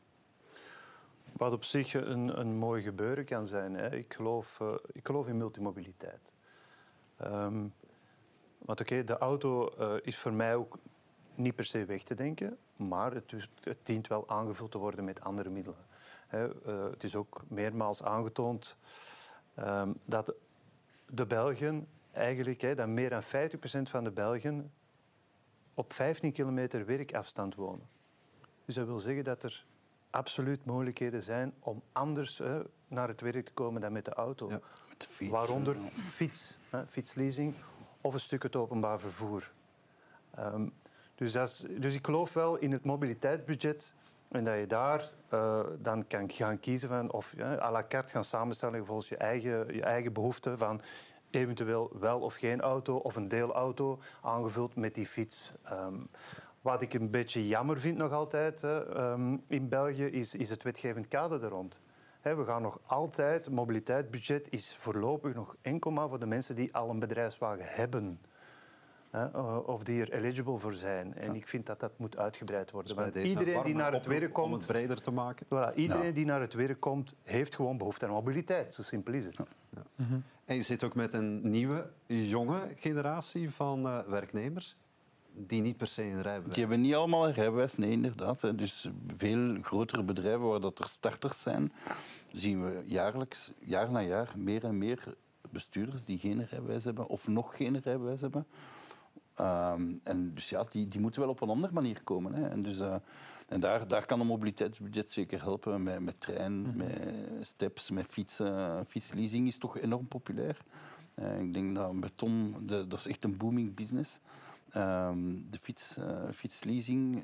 Wat 1.37 1.51
op 1.51 1.63
zich 1.63 1.93
een, 1.93 2.39
een 2.39 2.55
mooi 2.57 2.81
gebeuren 2.83 3.25
kan 3.25 3.47
zijn. 3.47 3.73
Hè. 3.73 3.95
Ik, 3.95 4.13
geloof, 4.13 4.59
eh, 4.59 4.73
ik 4.91 5.05
geloof 5.05 5.27
in 5.27 5.37
multimobiliteit. 5.37 6.31
Ehm, 7.17 7.65
want 8.57 8.81
oké, 8.81 9.03
de 9.03 9.17
auto 9.17 9.67
eh, 9.69 9.93
is 10.01 10.17
voor 10.17 10.33
mij 10.33 10.55
ook 10.55 10.77
niet 11.35 11.55
per 11.55 11.65
se 11.65 11.85
weg 11.85 12.03
te 12.03 12.15
denken, 12.15 12.57
maar 12.75 13.13
het, 13.13 13.33
het 13.63 13.77
dient 13.83 14.07
wel 14.07 14.29
aangevuld 14.29 14.71
te 14.71 14.77
worden 14.77 15.05
met 15.05 15.21
andere 15.21 15.49
middelen. 15.49 15.79
Eh, 16.27 16.45
het 16.91 17.03
is 17.03 17.15
ook 17.15 17.41
meermaals 17.47 18.03
aangetoond 18.03 18.75
ehm, 19.53 19.93
dat 20.05 20.33
de 21.05 21.25
Belgen 21.25 21.87
eigenlijk, 22.11 22.61
hè, 22.61 22.75
dat 22.75 22.87
meer 22.87 23.09
dan 23.09 23.23
50% 23.23 23.25
van 23.89 24.03
de 24.03 24.11
Belgen 24.11 24.71
op 25.73 25.93
15 25.93 26.31
kilometer 26.31 26.85
werkafstand 26.85 27.55
wonen. 27.55 27.89
Dus 28.65 28.75
dat 28.75 28.85
wil 28.85 28.99
zeggen 28.99 29.23
dat 29.23 29.43
er 29.43 29.65
absoluut 30.09 30.65
mogelijkheden 30.65 31.23
zijn 31.23 31.53
om 31.59 31.81
anders 31.91 32.41
naar 32.87 33.07
het 33.07 33.21
werk 33.21 33.45
te 33.45 33.53
komen 33.53 33.81
dan 33.81 33.91
met 33.91 34.05
de 34.05 34.13
auto. 34.13 34.49
Ja. 34.49 34.59
Met 34.89 35.01
de 35.01 35.07
fiets, 35.07 35.31
Waaronder 35.31 35.77
fiets, 36.09 36.57
fietsleasing 36.87 37.55
of 38.01 38.13
een 38.13 38.19
stuk 38.19 38.43
het 38.43 38.55
openbaar 38.55 38.99
vervoer. 38.99 39.51
Ehm, 40.35 40.67
dus, 41.29 41.65
dus 41.79 41.95
ik 41.95 42.05
geloof 42.05 42.33
wel 42.33 42.57
in 42.57 42.71
het 42.71 42.85
mobiliteitsbudget 42.85 43.93
en 44.27 44.43
dat 44.43 44.57
je 44.57 44.67
daar 44.67 45.11
eh, 45.29 45.59
dan 45.79 46.07
kan 46.07 46.31
gaan 46.31 46.59
kiezen 46.59 46.89
van, 46.89 47.11
of 47.11 47.33
ja, 47.37 47.55
à 47.55 47.71
la 47.71 47.83
carte 47.87 48.11
gaan 48.11 48.23
samenstellen 48.23 48.85
volgens 48.85 49.09
je 49.09 49.17
eigen, 49.17 49.73
je 49.73 49.81
eigen 49.81 50.13
behoeften 50.13 50.57
van 50.57 50.81
eventueel 51.29 51.91
wel 51.99 52.19
of 52.19 52.35
geen 52.35 52.61
auto 52.61 52.95
of 52.95 53.15
een 53.15 53.27
deelauto 53.27 53.99
aangevuld 54.21 54.75
met 54.75 54.95
die 54.95 55.05
fiets. 55.05 55.53
Ehm, 55.63 55.95
wat 56.61 56.81
ik 56.81 56.93
een 56.93 57.09
beetje 57.09 57.47
jammer 57.47 57.79
vind 57.79 57.97
nog 57.97 58.11
altijd 58.11 58.63
ehm, 58.63 59.37
in 59.47 59.69
België 59.69 60.05
is, 60.05 60.35
is 60.35 60.49
het 60.49 60.63
wetgevend 60.63 61.07
kader 61.07 61.43
er 61.43 61.49
rond. 61.49 61.75
We 62.21 62.45
gaan 62.45 62.61
nog 62.61 62.79
altijd, 62.85 63.49
mobiliteitsbudget 63.49 64.47
is 64.49 64.75
voorlopig 64.75 65.33
nog 65.33 65.55
enkel 65.61 65.91
maar 65.91 66.09
voor 66.09 66.19
de 66.19 66.25
mensen 66.25 66.55
die 66.55 66.75
al 66.75 66.89
een 66.89 66.99
bedrijfswagen 66.99 67.65
hebben. 67.67 68.19
Hè, 69.11 69.31
eh, 69.31 69.67
of 69.67 69.83
die 69.83 70.01
er 70.01 70.11
eligible 70.13 70.59
voor 70.59 70.73
zijn. 70.73 71.13
En 71.13 71.35
ik 71.35 71.47
vind 71.47 71.65
dat 71.65 71.79
dat 71.79 71.91
moet 71.97 72.17
uitgebreid 72.17 72.71
worden. 72.71 72.95
Dus 72.95 73.03
bij 73.03 73.13
Want 73.13 73.27
iedereen 73.27 73.63
die 73.63 73.75
naar 73.75 73.93
het 73.93 74.05
werk 74.05 74.19
Om 74.21 74.25
het 74.25 74.33
komt, 74.33 74.65
breder 74.65 75.01
te 75.01 75.11
maken. 75.11 75.45
voilà, 75.45 75.75
iedereen 75.75 76.05
Ja. 76.05 76.11
die 76.11 76.25
naar 76.25 76.41
het 76.41 76.53
werk 76.53 76.79
komt, 76.79 77.13
heeft 77.23 77.55
gewoon 77.55 77.77
behoefte 77.77 78.05
aan 78.05 78.11
mobiliteit. 78.11 78.73
Zo 78.73 78.83
simpel 78.83 79.13
is 79.13 79.25
het. 79.25 79.35
En 80.45 80.55
je 80.55 80.63
zit 80.63 80.83
ook 80.83 80.95
met 80.95 81.13
een 81.13 81.49
nieuwe, 81.49 81.89
jonge 82.05 82.59
generatie 82.75 83.49
van 83.49 83.85
eh, 83.85 83.99
werknemers 84.07 84.75
die 85.33 85.61
niet 85.61 85.77
per 85.77 85.87
se 85.87 86.01
een 86.03 86.21
rijbewijs 86.21 86.53
Die 86.53 86.63
hebben 86.63 86.81
niet 86.81 86.93
allemaal 86.95 87.27
een 87.27 87.33
rijbewijs, 87.33 87.77
nee, 87.77 87.91
inderdaad. 87.91 88.57
Dus 88.57 88.89
veel 89.07 89.57
grotere 89.61 90.03
bedrijven 90.03 90.47
waar 90.47 90.59
dat 90.59 90.79
er 90.79 90.87
starters 90.87 91.41
zijn, 91.41 91.71
zien 92.31 92.63
we 92.63 92.81
jaarlijks, 92.85 93.51
jaar 93.59 93.91
na 93.91 94.01
jaar, 94.01 94.33
meer 94.37 94.63
en 94.63 94.77
meer 94.77 95.15
bestuurders 95.49 96.05
die 96.05 96.17
geen 96.17 96.47
rijbewijs 96.49 96.83
hebben 96.83 97.07
of 97.07 97.27
nog 97.27 97.55
geen 97.55 97.79
rijbewijs 97.79 98.21
hebben. 98.21 98.45
Ehm, 99.35 99.93
en 100.03 100.33
dus 100.33 100.49
ja, 100.49 100.63
die, 100.71 100.87
die 100.87 101.01
moeten 101.01 101.21
wel 101.21 101.29
op 101.29 101.41
een 101.41 101.49
andere 101.49 101.73
manier 101.73 102.03
komen. 102.03 102.33
Hè. 102.33 102.49
En, 102.49 102.61
dus, 102.61 102.79
eh, 102.79 102.95
en 103.47 103.59
daar, 103.59 103.87
daar 103.87 104.05
kan 104.05 104.19
een 104.19 104.27
mobiliteitsbudget 104.27 105.11
zeker 105.11 105.41
helpen. 105.41 105.83
Met, 105.83 105.99
met 105.99 106.19
trein, 106.19 106.75
met 106.75 107.13
steps, 107.41 107.89
met 107.89 108.05
fietsen. 108.05 108.85
Fietsleasing 108.85 109.47
is 109.47 109.57
toch 109.57 109.77
enorm 109.77 110.07
populair. 110.07 110.57
Eh, 111.13 111.39
ik 111.39 111.53
denk 111.53 111.75
dat 111.75 111.99
beton, 111.99 112.55
de, 112.65 112.87
dat 112.87 112.99
is 112.99 113.07
echt 113.07 113.23
een 113.23 113.37
booming 113.37 113.75
business. 113.75 114.19
Ehm, 114.69 115.35
de 115.49 115.59
fiets, 115.61 115.97
eh, 115.97 116.29
fietsleasing. 116.33 117.23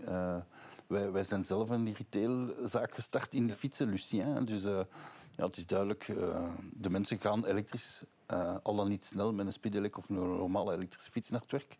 wij, 0.88 1.12
wij 1.12 1.24
zijn 1.24 1.46
zelf 1.46 1.70
een 1.70 1.94
retailzaak 1.94 2.94
gestart 2.94 3.34
in 3.34 3.48
de 3.48 3.54
fietsen, 3.54 3.90
Lucien. 3.90 4.46
Dus 4.46 4.64
ja, 5.36 5.46
het 5.46 5.58
is 5.58 5.66
duidelijk, 5.66 6.14
de 6.72 6.90
mensen 6.90 7.20
gaan 7.20 7.46
elektrisch, 7.46 8.04
eh, 8.28 8.56
al 8.64 8.76
dan 8.76 8.88
niet 8.88 9.06
snel 9.06 9.34
met 9.34 9.46
een 9.46 9.54
speedelec 9.54 9.98
of 9.98 10.10
een 10.10 10.16
normale 10.16 10.74
elektrische 10.74 11.12
fiets 11.12 11.30
naar 11.30 11.42
het 11.42 11.52
werk. 11.52 11.78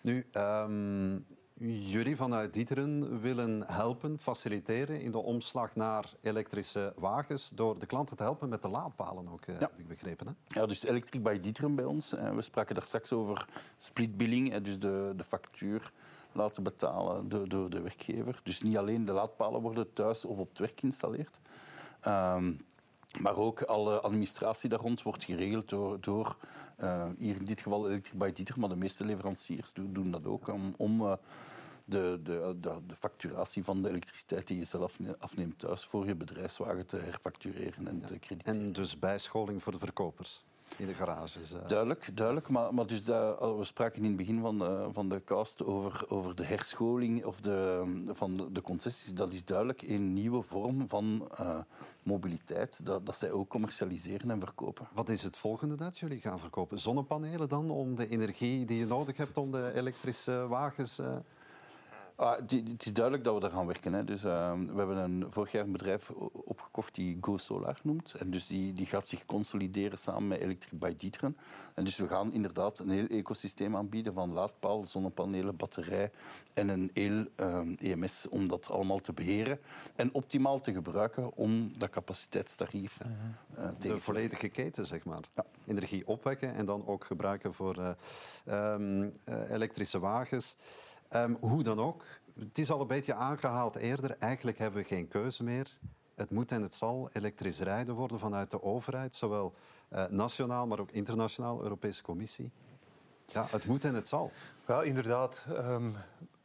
Nu, 0.00 0.26
ehm, 0.32 1.18
jullie 1.64 2.16
vanuit 2.16 2.52
Dieteren 2.52 3.20
willen 3.20 3.62
helpen, 3.66 4.18
faciliteren 4.18 5.00
in 5.00 5.10
de 5.10 5.18
omslag 5.18 5.74
naar 5.74 6.12
elektrische 6.22 6.92
wagens 6.96 7.50
door 7.54 7.78
de 7.78 7.86
klanten 7.86 8.16
te 8.16 8.22
helpen 8.22 8.48
met 8.48 8.62
de 8.62 8.68
laadpalen 8.68 9.28
ook, 9.28 9.44
eh, 9.46 9.58
heb 9.58 9.72
ik 9.78 9.88
begrepen. 9.88 10.26
Hè? 10.26 10.60
Ja, 10.60 10.66
dus 10.66 10.84
Electric 10.84 11.22
by 11.22 11.38
Dieteren 11.40 11.74
bij 11.74 11.84
ons. 11.84 12.12
Eh, 12.14 12.34
We 12.34 12.42
spraken 12.42 12.74
daar 12.74 12.84
straks 12.84 13.12
over 13.12 13.46
splitbilling, 13.76 14.56
dus 14.56 14.78
de, 14.78 15.12
de 15.16 15.24
factuur 15.24 15.92
laten 16.32 16.62
betalen 16.62 17.28
door, 17.28 17.48
door 17.48 17.70
de 17.70 17.80
werkgever. 17.80 18.40
Dus 18.42 18.62
niet 18.62 18.76
alleen 18.76 19.04
de 19.04 19.12
laadpalen 19.12 19.60
worden 19.60 19.92
thuis 19.92 20.24
of 20.24 20.38
op 20.38 20.48
het 20.48 20.58
werk 20.58 20.80
geïnstalleerd. 20.80 21.38
Ehm, 22.00 22.52
maar 23.18 23.36
ook 23.36 23.62
alle 23.62 24.00
administratie 24.00 24.68
daar 24.68 24.80
rond 24.80 25.02
wordt 25.02 25.24
geregeld 25.24 25.68
door, 25.68 26.00
door 26.00 26.36
eh, 26.76 27.06
hier 27.18 27.36
in 27.36 27.44
dit 27.44 27.60
geval 27.60 27.88
Electric 27.88 28.18
by 28.18 28.32
Dieter, 28.32 28.58
maar 28.58 28.68
de 28.68 28.76
meeste 28.76 29.04
leveranciers 29.04 29.72
doen, 29.72 29.92
doen 29.92 30.10
dat 30.10 30.26
ook 30.26 30.48
om, 30.48 30.74
om 30.76 31.00
eh, 31.00 31.12
de, 31.84 32.20
de, 32.22 32.56
de, 32.60 32.78
de 32.86 32.94
facturatie 32.94 33.64
van 33.64 33.82
de 33.82 33.88
elektriciteit 33.88 34.46
die 34.46 34.58
je 34.58 34.64
zelf 34.64 34.98
afneemt 35.18 35.58
thuis 35.58 35.84
voor 35.84 36.06
je 36.06 36.14
bedrijfswagen 36.14 36.86
te 36.86 36.96
herfactureren 36.96 37.86
en 37.86 38.00
te 38.00 38.18
crediteren. 38.18 38.60
En 38.60 38.72
dus 38.72 38.98
bijscholing 38.98 39.62
voor 39.62 39.72
de 39.72 39.78
verkopers 39.78 40.44
in 40.76 40.86
de 40.86 40.94
garages. 40.94 41.52
eh. 41.52 41.58
Duidelijk, 41.66 42.08
duidelijk. 42.14 42.48
Maar, 42.48 42.74
maar 42.74 42.86
dus 42.86 43.04
dat, 43.04 43.38
we 43.56 43.64
spraken 43.64 43.98
in 44.02 44.08
het 44.08 44.16
begin 44.16 44.40
van, 44.40 44.58
de- 44.58 44.88
van 44.90 45.08
de 45.08 45.24
cast 45.24 45.64
over, 45.64 46.04
over 46.08 46.34
de 46.34 46.44
herscholing 46.44 47.24
of 47.24 47.40
de, 47.40 47.82
van 48.06 48.34
de, 48.36 48.52
de 48.52 48.62
concessies. 48.62 49.12
Dat 49.14 49.32
is 49.32 49.44
duidelijk 49.44 49.82
een 49.82 50.12
nieuwe 50.12 50.42
vorm 50.42 50.88
van 50.88 51.28
eh, 51.36 51.58
mobiliteit, 52.02 52.86
dat, 52.86 53.06
dat 53.06 53.18
zij 53.18 53.30
ook 53.30 53.48
commercialiseren 53.48 54.30
en 54.30 54.40
verkopen. 54.40 54.86
Wat 54.92 55.08
is 55.08 55.22
het 55.22 55.36
volgende 55.36 55.74
dat 55.74 55.98
jullie 55.98 56.20
gaan 56.20 56.40
verkopen? 56.40 56.78
Zonnepanelen 56.78 57.48
dan 57.48 57.70
om 57.70 57.94
de 57.94 58.08
energie 58.08 58.64
die 58.64 58.78
je 58.78 58.86
nodig 58.86 59.16
hebt 59.16 59.36
om 59.36 59.50
de 59.50 59.72
elektrische 59.74 60.46
wagens... 60.48 60.98
eh, 62.20 62.26
Ah, 62.26 62.36
het, 62.36 62.50
het 62.50 62.86
is 62.86 62.92
duidelijk 62.92 63.24
dat 63.24 63.34
we 63.34 63.40
daar 63.40 63.50
gaan 63.50 63.66
werken. 63.66 63.92
Hè. 63.92 64.04
Dus, 64.04 64.24
eh, 64.24 64.52
we 64.52 64.76
hebben 64.76 64.96
een, 64.96 65.24
vorig 65.28 65.52
jaar 65.52 65.64
een 65.64 65.72
bedrijf 65.72 66.10
opgekocht 66.32 66.94
die 66.94 67.18
Go 67.20 67.36
Solar 67.36 67.78
noemt. 67.82 68.14
En 68.18 68.30
dus 68.30 68.46
die, 68.46 68.72
die 68.72 68.86
gaat 68.86 69.08
zich 69.08 69.26
consolideren 69.26 69.98
samen 69.98 70.28
met 70.28 70.38
Electric 70.38 70.78
by 70.78 70.94
Dieteren. 70.96 71.36
En 71.74 71.84
dus 71.84 71.96
we 71.96 72.08
gaan 72.08 72.32
inderdaad 72.32 72.78
een 72.78 72.90
heel 72.90 73.06
ecosysteem 73.06 73.76
aanbieden 73.76 74.14
van 74.14 74.32
laadpaal, 74.32 74.84
zonnepanelen, 74.84 75.56
batterij 75.56 76.10
en 76.54 76.68
een 76.68 76.90
heel 76.92 77.26
EMS 77.78 78.28
om 78.28 78.48
dat 78.48 78.70
allemaal 78.70 78.98
te 78.98 79.12
beheren 79.12 79.60
en 79.96 80.12
optimaal 80.12 80.60
te 80.60 80.72
gebruiken 80.72 81.36
om 81.36 81.72
dat 81.78 81.90
capaciteitstarief 81.90 82.98
eh, 83.54 83.64
tegen 83.64 83.78
te 83.78 83.88
de 83.88 84.00
volledige 84.00 84.48
keten, 84.48 84.86
zeg 84.86 85.04
maar. 85.04 85.20
Ja. 85.34 85.44
Energie 85.66 86.06
opwekken 86.06 86.54
en 86.54 86.66
dan 86.66 86.86
ook 86.86 87.04
gebruiken 87.04 87.54
voor 87.54 87.78
eh, 87.78 87.90
ehm, 88.44 89.08
eh, 89.24 89.50
elektrische 89.50 89.98
wagens. 89.98 90.56
Ehm, 91.10 91.34
hoe 91.40 91.62
dan 91.62 91.80
ook, 91.80 92.04
het 92.38 92.58
is 92.58 92.70
al 92.70 92.80
een 92.80 92.86
beetje 92.86 93.14
aangehaald 93.14 93.76
eerder. 93.76 94.16
Eigenlijk 94.18 94.58
hebben 94.58 94.82
we 94.82 94.88
geen 94.88 95.08
keuze 95.08 95.44
meer. 95.44 95.78
Het 96.14 96.30
moet 96.30 96.52
en 96.52 96.62
het 96.62 96.74
zal 96.74 97.10
elektrisch 97.12 97.60
rijden 97.60 97.94
worden 97.94 98.18
vanuit 98.18 98.50
de 98.50 98.62
overheid, 98.62 99.14
zowel 99.14 99.54
eh, 99.88 100.08
nationaal, 100.08 100.66
maar 100.66 100.80
ook 100.80 100.90
internationaal, 100.90 101.62
Europese 101.62 102.02
Commissie. 102.02 102.50
Ja, 103.26 103.46
het 103.50 103.66
moet 103.66 103.84
en 103.84 103.94
het 103.94 104.08
zal. 104.08 104.32
Ja, 104.66 104.82
inderdaad. 104.82 105.44
Ehm, 105.48 105.90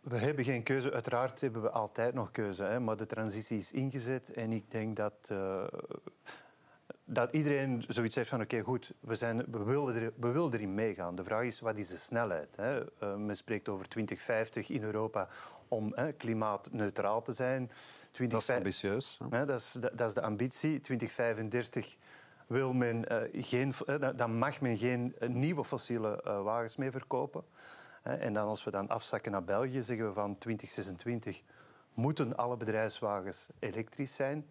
we 0.01 0.17
hebben 0.17 0.45
geen 0.45 0.63
keuze. 0.63 0.91
Uiteraard 0.93 1.41
hebben 1.41 1.61
we 1.61 1.69
altijd 1.69 2.13
nog 2.13 2.31
keuze. 2.31 2.63
Hè, 2.63 2.79
maar 2.79 2.97
de 2.97 3.05
transitie 3.05 3.57
is 3.57 3.71
ingezet. 3.71 4.33
En 4.33 4.51
ik 4.51 4.71
denk 4.71 4.95
dat, 4.95 5.13
eh, 5.27 5.63
dat 7.05 7.31
iedereen 7.31 7.83
zoiets 7.87 8.15
heeft 8.15 8.29
van... 8.29 8.41
Oké, 8.41 8.59
goed, 8.61 8.91
we, 8.99 9.15
zijn, 9.15 9.45
we, 9.51 9.63
willen 9.63 9.95
er, 9.95 10.13
we 10.19 10.31
willen 10.31 10.53
erin 10.53 10.73
meegaan. 10.73 11.15
De 11.15 11.23
vraag 11.23 11.43
is, 11.43 11.59
wat 11.59 11.77
is 11.77 11.87
de 11.87 11.97
snelheid? 11.97 12.47
Hè? 12.55 12.79
Eh, 12.99 13.15
men 13.15 13.35
spreekt 13.35 13.69
over 13.69 13.87
2050 13.87 14.69
in 14.69 14.83
Europa 14.83 15.27
om 15.67 15.91
hè, 15.95 16.13
klimaatneutraal 16.13 17.21
te 17.21 17.31
zijn. 17.31 17.67
Dat 17.67 17.77
is 17.77 18.09
2050 18.11 18.91
ambitieus. 18.91 19.19
hè. 19.29 19.45
Dat, 19.45 19.59
is, 19.59 19.71
dat, 19.71 19.97
dat 19.97 20.07
is 20.07 20.13
de 20.13 20.21
ambitie. 20.21 20.79
2035 20.79 21.95
wil 22.47 22.73
men, 22.73 23.07
eh, 23.07 23.43
geen, 23.45 23.73
dan- 24.15 24.37
mag 24.37 24.61
men 24.61 24.77
geen 24.77 25.15
eh, 25.19 25.29
nieuwe 25.29 25.63
fossiele 25.63 26.21
wagens 26.43 26.75
meer 26.75 26.91
verkopen. 26.91 27.43
En 28.01 28.33
dan 28.33 28.47
als 28.47 28.63
we 28.63 28.71
dan 28.71 28.87
afzakken 28.87 29.31
naar 29.31 29.43
België, 29.43 29.83
zeggen 29.83 30.07
we 30.07 30.13
van 30.13 30.37
2026 30.37 31.41
moeten 31.93 32.35
alle 32.35 32.57
bedrijfswagens 32.57 33.47
elektrisch 33.59 34.15
zijn. 34.15 34.45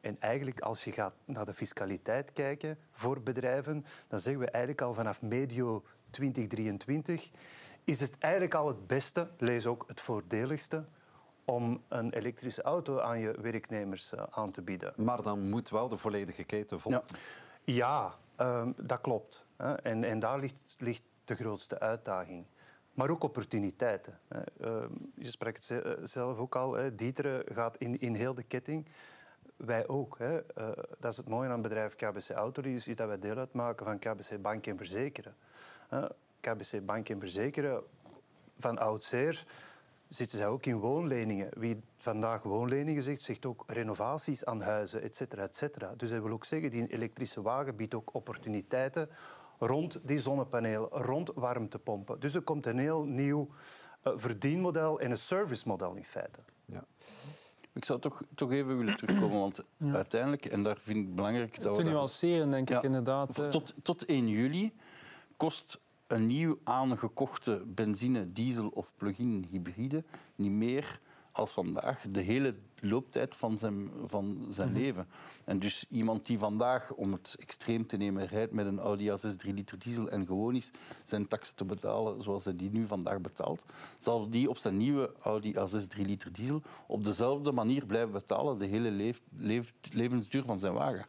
En 0.00 0.20
eigenlijk, 0.20 0.60
als 0.60 0.84
je 0.84 0.92
gaat 0.92 1.14
naar 1.24 1.44
de 1.44 1.54
fiscaliteit 1.54 2.32
kijken 2.32 2.78
voor 2.92 3.22
bedrijven, 3.22 3.84
dan 4.08 4.20
zeggen 4.20 4.42
we 4.42 4.50
eigenlijk 4.50 4.84
al 4.84 4.94
vanaf 4.94 5.22
medio 5.22 5.84
2023 6.10 7.30
is 7.84 8.00
het 8.00 8.18
eigenlijk 8.18 8.54
al 8.54 8.68
het 8.68 8.86
beste, 8.86 9.28
lees 9.38 9.66
ook 9.66 9.84
het 9.86 10.00
voordeligste, 10.00 10.84
om 11.44 11.82
een 11.88 12.12
elektrische 12.12 12.62
auto 12.62 12.98
aan 12.98 13.18
je 13.18 13.40
werknemers 13.40 14.12
eh, 14.12 14.22
aan 14.30 14.50
te 14.50 14.62
bieden. 14.62 14.92
Maar 14.96 15.22
dan 15.22 15.48
moet 15.48 15.70
wel 15.70 15.88
de 15.88 15.96
volledige 15.96 16.44
keten 16.44 16.80
volgen. 16.80 17.02
Ja, 17.64 17.74
ja 17.74 18.14
ehm, 18.36 18.72
dat 18.76 19.00
klopt. 19.00 19.44
En, 19.82 20.04
en 20.04 20.18
daar 20.18 20.38
ligt, 20.38 20.74
ligt 20.78 21.02
de 21.24 21.34
grootste 21.34 21.78
uitdaging 21.80 22.46
maar 23.00 23.10
ook 23.10 23.22
opportuniteiten. 23.24 24.18
Ehm, 24.60 24.92
je 25.14 25.30
sprak 25.30 25.56
het 25.56 25.70
eh, 25.70 25.92
zelf 26.02 26.38
ook 26.38 26.56
al, 26.56 26.76
Dieter 26.92 27.44
gaat 27.52 27.76
in, 27.76 27.98
in 27.98 28.14
heel 28.14 28.34
de 28.34 28.42
ketting. 28.42 28.86
Wij 29.64 29.88
ook. 29.88 30.18
Hè. 30.18 30.36
Uh, 30.36 30.42
dat 30.98 31.10
is 31.10 31.16
het 31.16 31.28
mooie 31.28 31.46
aan 31.46 31.52
het 31.52 31.62
bedrijf 31.62 31.94
KBC 31.94 32.30
Autolease, 32.30 32.90
is 32.90 32.96
dat 32.96 33.06
wij 33.08 33.18
deel 33.18 33.36
uitmaken 33.36 33.86
van 33.86 33.98
KBC 33.98 34.42
Bank 34.42 34.66
en 34.66 34.76
Verzekeren. 34.76 35.34
Uh, 35.92 36.04
KBC 36.40 36.84
Bank 36.86 37.08
en 37.08 37.20
Verzekeren, 37.20 37.82
van 38.58 38.78
oudzeer 38.78 39.46
zitten 40.08 40.38
zij 40.38 40.46
ook 40.46 40.66
in 40.66 40.78
woonleningen. 40.78 41.48
Wie 41.56 41.80
vandaag 41.96 42.42
woonleningen 42.42 43.02
zegt, 43.02 43.20
zegt 43.20 43.46
ook 43.46 43.64
renovaties 43.66 44.44
aan 44.44 44.60
huizen, 44.60 45.02
et 45.02 45.14
cetera, 45.16 45.42
et 45.42 45.56
cetera. 45.56 45.94
Dus 45.96 46.10
dat 46.10 46.22
wil 46.22 46.32
ook 46.32 46.44
zeggen, 46.44 46.70
die 46.70 46.92
elektrische 46.92 47.42
wagen 47.42 47.76
biedt 47.76 47.94
ook 47.94 48.14
opportuniteiten 48.14 49.08
rond 49.58 49.98
die 50.02 50.20
zonnepanelen, 50.20 50.88
rond 50.88 51.30
warmtepompen. 51.34 52.20
Dus 52.20 52.34
er 52.34 52.42
komt 52.42 52.66
een 52.66 52.78
heel 52.78 53.04
nieuw 53.04 53.48
uh, 54.04 54.12
verdienmodel 54.16 55.00
en 55.00 55.10
een 55.10 55.18
servicemodel 55.18 55.94
in 55.94 56.04
feite. 56.04 56.40
Ja. 56.64 56.84
Ik 57.72 57.84
zou 57.84 58.00
toch, 58.00 58.22
toch 58.34 58.52
even 58.52 58.78
willen 58.78 58.96
terugkomen, 58.96 59.38
want 59.38 59.64
uiteindelijk, 59.78 60.46
en 60.46 60.62
daar 60.62 60.78
vind 60.78 60.98
ik 60.98 61.04
het 61.04 61.14
belangrijk... 61.14 61.62
Dat 61.62 61.74
Te 61.74 61.82
nuanceren, 61.82 62.50
denk 62.50 62.70
ik 62.70 62.82
inderdaad. 62.82 63.38
Eh. 63.38 63.46
Tot, 63.46 63.74
tot 63.82 64.04
1 64.04 64.28
juli 64.28 64.72
kost 65.36 65.80
een 66.06 66.26
nieuw 66.26 66.58
aangekochte 66.64 67.62
benzine, 67.66 68.32
diesel 68.32 68.68
of 68.68 68.92
plug-in 68.96 69.46
hybride 69.50 70.04
niet 70.34 70.50
meer 70.50 71.00
als 71.32 71.50
vandaag 71.50 72.04
de 72.08 72.20
hele 72.20 72.54
looptijd 72.80 73.36
van 73.36 73.58
zijn, 73.58 73.90
van 74.04 74.46
zijn 74.50 74.70
mhm. 74.70 74.78
leven. 74.78 75.08
En 75.44 75.58
dus 75.58 75.84
iemand 75.88 76.26
die 76.26 76.38
vandaag, 76.38 76.92
om 76.92 77.12
het 77.12 77.36
extreem 77.38 77.86
te 77.86 77.96
nemen, 77.96 78.26
rijdt 78.26 78.52
met 78.52 78.66
een 78.66 78.78
Audi 78.78 79.10
A6 79.10 79.36
3 79.36 79.54
liter 79.54 79.78
diesel 79.78 80.08
en 80.08 80.26
gewoon 80.26 80.56
is 80.56 80.70
zijn 81.04 81.28
taxen 81.28 81.56
te 81.56 81.64
betalen 81.64 82.22
zoals 82.22 82.44
hij 82.44 82.56
die 82.56 82.70
nu 82.70 82.86
vandaag 82.86 83.20
betaalt, 83.20 83.64
zal 83.98 84.30
die 84.30 84.48
op 84.48 84.58
zijn 84.58 84.76
nieuwe 84.76 85.12
Audi 85.20 85.54
A6 85.54 85.86
3 85.88 86.06
liter 86.06 86.32
diesel 86.32 86.62
op 86.86 87.04
dezelfde 87.04 87.52
manier 87.52 87.86
blijven 87.86 88.12
betalen 88.12 88.58
de 88.58 88.66
hele 88.66 88.90
leef, 88.90 89.20
leef, 89.36 89.72
levensduur 89.92 90.44
van 90.44 90.58
zijn 90.58 90.72
wagen. 90.72 91.06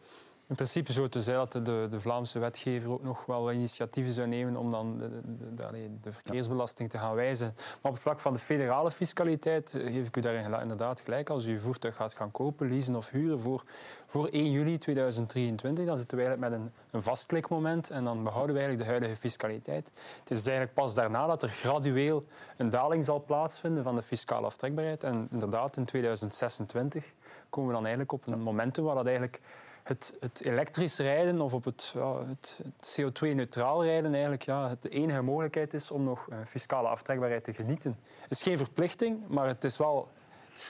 In 0.51 0.57
principe 0.57 0.91
zou 0.91 1.05
het 1.11 1.23
zijn 1.23 1.37
dat 1.37 1.51
de, 1.51 1.87
de, 1.89 1.99
Vlaamse 1.99 2.39
wetgever 2.39 2.91
ook 2.91 3.03
nog 3.03 3.25
wel 3.25 3.51
initiatieven 3.51 4.11
zou 4.11 4.27
nemen 4.27 4.55
om 4.55 4.71
dan 4.71 4.97
de, 4.97 5.09
de, 5.55 5.89
de 6.01 6.11
verkeersbelasting 6.11 6.89
te 6.89 6.97
gaan 6.97 7.15
wijzen. 7.15 7.53
Maar 7.55 7.91
op 7.91 7.93
het 7.93 8.01
vlak 8.01 8.19
van 8.19 8.33
de 8.33 8.39
federale 8.39 8.91
fiscaliteit 8.91 9.75
eh, 9.75 9.93
geef 9.93 10.07
ik 10.07 10.17
u 10.17 10.21
daar 10.21 10.61
inderdaad 10.61 11.01
gelijk. 11.01 11.29
Als 11.29 11.45
u 11.45 11.51
uw 11.51 11.59
voertuig 11.59 11.95
gaat 11.95 12.13
gaan 12.13 12.31
kopen, 12.31 12.69
leasen 12.69 12.95
of 12.95 13.09
huren 13.09 13.39
voor, 13.39 13.63
voor 14.05 14.27
1 14.27 14.51
juli 14.51 14.77
2023, 14.77 15.85
dan 15.85 15.97
zitten 15.97 16.17
we 16.17 16.23
eigenlijk 16.23 16.53
met 16.53 16.61
een, 16.61 16.71
een 16.91 17.03
vastklikmoment 17.03 17.89
en 17.89 18.03
dan 18.03 18.23
behouden 18.23 18.55
we 18.55 18.61
eigenlijk 18.61 18.89
de 18.89 18.95
huidige 18.95 19.21
fiscaliteit. 19.21 19.91
Het 20.19 20.31
is 20.31 20.47
eigenlijk 20.47 20.73
pas 20.73 20.93
daarna 20.93 21.27
dat 21.27 21.43
er 21.43 21.49
gradueel 21.49 22.25
een 22.57 22.69
daling 22.69 23.05
zal 23.05 23.23
plaatsvinden 23.23 23.83
van 23.83 23.95
de 23.95 24.01
fiscale 24.01 24.45
aftrekbaarheid. 24.45 25.03
En 25.03 25.27
inderdaad, 25.31 25.77
in 25.77 25.85
2026 25.85 27.13
komen 27.49 27.69
we 27.69 27.75
dan 27.75 27.85
eigenlijk 27.85 28.13
op 28.13 28.27
een 28.27 28.41
momentum 28.41 28.83
waar 28.83 28.95
dat 28.95 29.05
eigenlijk 29.05 29.41
het, 29.83 30.17
het 30.19 30.41
elektrisch 30.43 30.97
rijden 30.97 31.41
of 31.41 31.53
op 31.53 31.65
het, 31.65 31.91
ja, 31.95 32.25
het, 32.27 32.61
CO2-neutraal 32.85 33.83
rijden 33.83 34.11
eigenlijk 34.11 34.43
ja, 34.43 34.75
de 34.79 34.89
enige 34.89 35.21
mogelijkheid 35.21 35.73
is 35.73 35.91
om 35.91 36.03
nog 36.03 36.27
fiscale 36.45 36.87
aftrekbaarheid 36.87 37.43
te 37.43 37.53
genieten. 37.53 37.97
Het 38.21 38.31
is 38.31 38.43
geen 38.43 38.57
verplichting, 38.57 39.27
maar 39.27 39.47
het 39.47 39.63
is 39.63 39.77
wel 39.77 40.09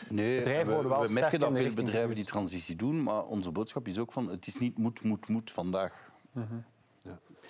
Nee, 0.09 0.37
bedrijven 0.37 0.73
worden 0.73 0.91
wel 0.91 1.05
we 1.05 1.13
merken 1.13 1.39
dat 1.39 1.53
veel 1.53 1.73
bedrijven 1.73 2.15
die 2.15 2.25
transitie 2.25 2.75
doen, 2.75 3.03
maar 3.03 3.23
onze 3.23 3.51
boodschap 3.51 3.87
is 3.87 3.97
ook 3.97 4.11
van 4.11 4.29
het 4.29 4.47
is 4.47 4.59
niet 4.59 4.77
moet, 4.77 5.03
moet, 5.03 5.27
moet 5.27 5.51
vandaag. 5.51 6.11
Mm 6.31 6.63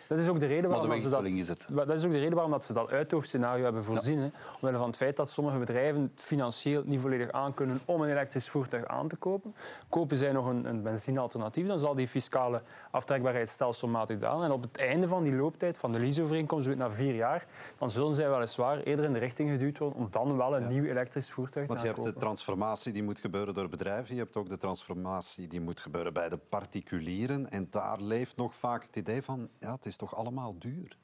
dat 0.07 0.19
is 0.19 0.27
ook 0.27 0.39
de 0.39 0.45
reden 0.45 0.69
waarom, 0.69 0.89
dat, 0.89 1.01
ze 1.01 1.09
dat, 1.09 1.87
dat, 1.87 1.97
is 1.97 2.05
ook 2.05 2.11
de 2.11 2.17
reden 2.17 2.33
waarom 2.33 2.51
dat 2.51 2.63
ze 2.63 2.73
dat 2.73 2.89
uithoofdscenario 2.89 3.63
hebben 3.63 3.83
voorzien. 3.83 4.19
Ja. 4.19 4.23
Hè, 4.23 4.29
omwille 4.55 4.77
van 4.77 4.87
het 4.87 4.97
feit 4.97 5.15
dat 5.15 5.29
sommige 5.29 5.57
bedrijven 5.57 6.01
het 6.01 6.21
financieel 6.21 6.83
niet 6.85 6.99
volledig 6.99 7.31
aankunnen 7.31 7.79
om 7.85 8.01
een 8.01 8.09
elektrisch 8.09 8.49
voertuig 8.49 8.85
aan 8.85 9.07
te 9.07 9.15
kopen. 9.15 9.55
Kopen 9.89 10.17
zij 10.17 10.31
nog 10.31 10.45
een, 10.45 10.65
een 10.65 10.81
benzinealternatief, 10.81 11.67
dan 11.67 11.79
zal 11.79 11.95
die 11.95 12.07
fiscale 12.07 12.61
aftrekbaarheid 12.91 13.49
stelselmatig 13.49 14.19
dalen. 14.19 14.45
En 14.45 14.51
op 14.51 14.61
het 14.61 14.77
einde 14.77 15.07
van 15.07 15.23
die 15.23 15.33
looptijd 15.33 15.77
van 15.77 15.91
de 15.91 15.99
leaseovereenkomst, 15.99 16.75
na 16.75 16.91
vier 16.91 17.15
jaar, 17.15 17.45
dan 17.77 17.89
zullen 17.89 18.15
zij 18.15 18.29
weliswaar 18.29 18.79
eerder 18.79 19.05
in 19.05 19.13
de 19.13 19.19
richting 19.19 19.49
geduwd 19.49 19.77
worden 19.77 19.99
om 19.99 20.07
dan 20.11 20.37
wel 20.37 20.55
een 20.55 20.67
nieuw 20.67 20.83
elektrisch 20.83 21.31
voertuig 21.31 21.67
te 21.67 21.73
kopen. 21.73 21.85
Want 21.85 21.97
je 21.97 22.03
hebt 22.03 22.15
de 22.15 22.25
transformatie 22.25 22.93
die 22.93 23.03
moet 23.03 23.19
gebeuren 23.19 23.53
door 23.53 23.69
bedrijven. 23.69 24.15
Je 24.15 24.21
hebt 24.21 24.35
ook 24.35 24.49
de 24.49 24.57
transformatie 24.57 25.47
die 25.47 25.61
moet 25.61 25.79
gebeuren 25.79 26.13
bij 26.13 26.29
de 26.29 26.37
particulieren. 26.37 27.49
En 27.49 27.67
daar 27.69 28.01
leeft 28.01 28.35
nog 28.35 28.55
vaak 28.55 28.83
het 28.83 28.95
idee 28.95 29.21
van, 29.21 29.49
ja, 29.59 29.77
het 29.81 29.89
is 29.91 29.97
toch 29.97 30.15
allemaal 30.15 30.55
duur? 30.59 30.97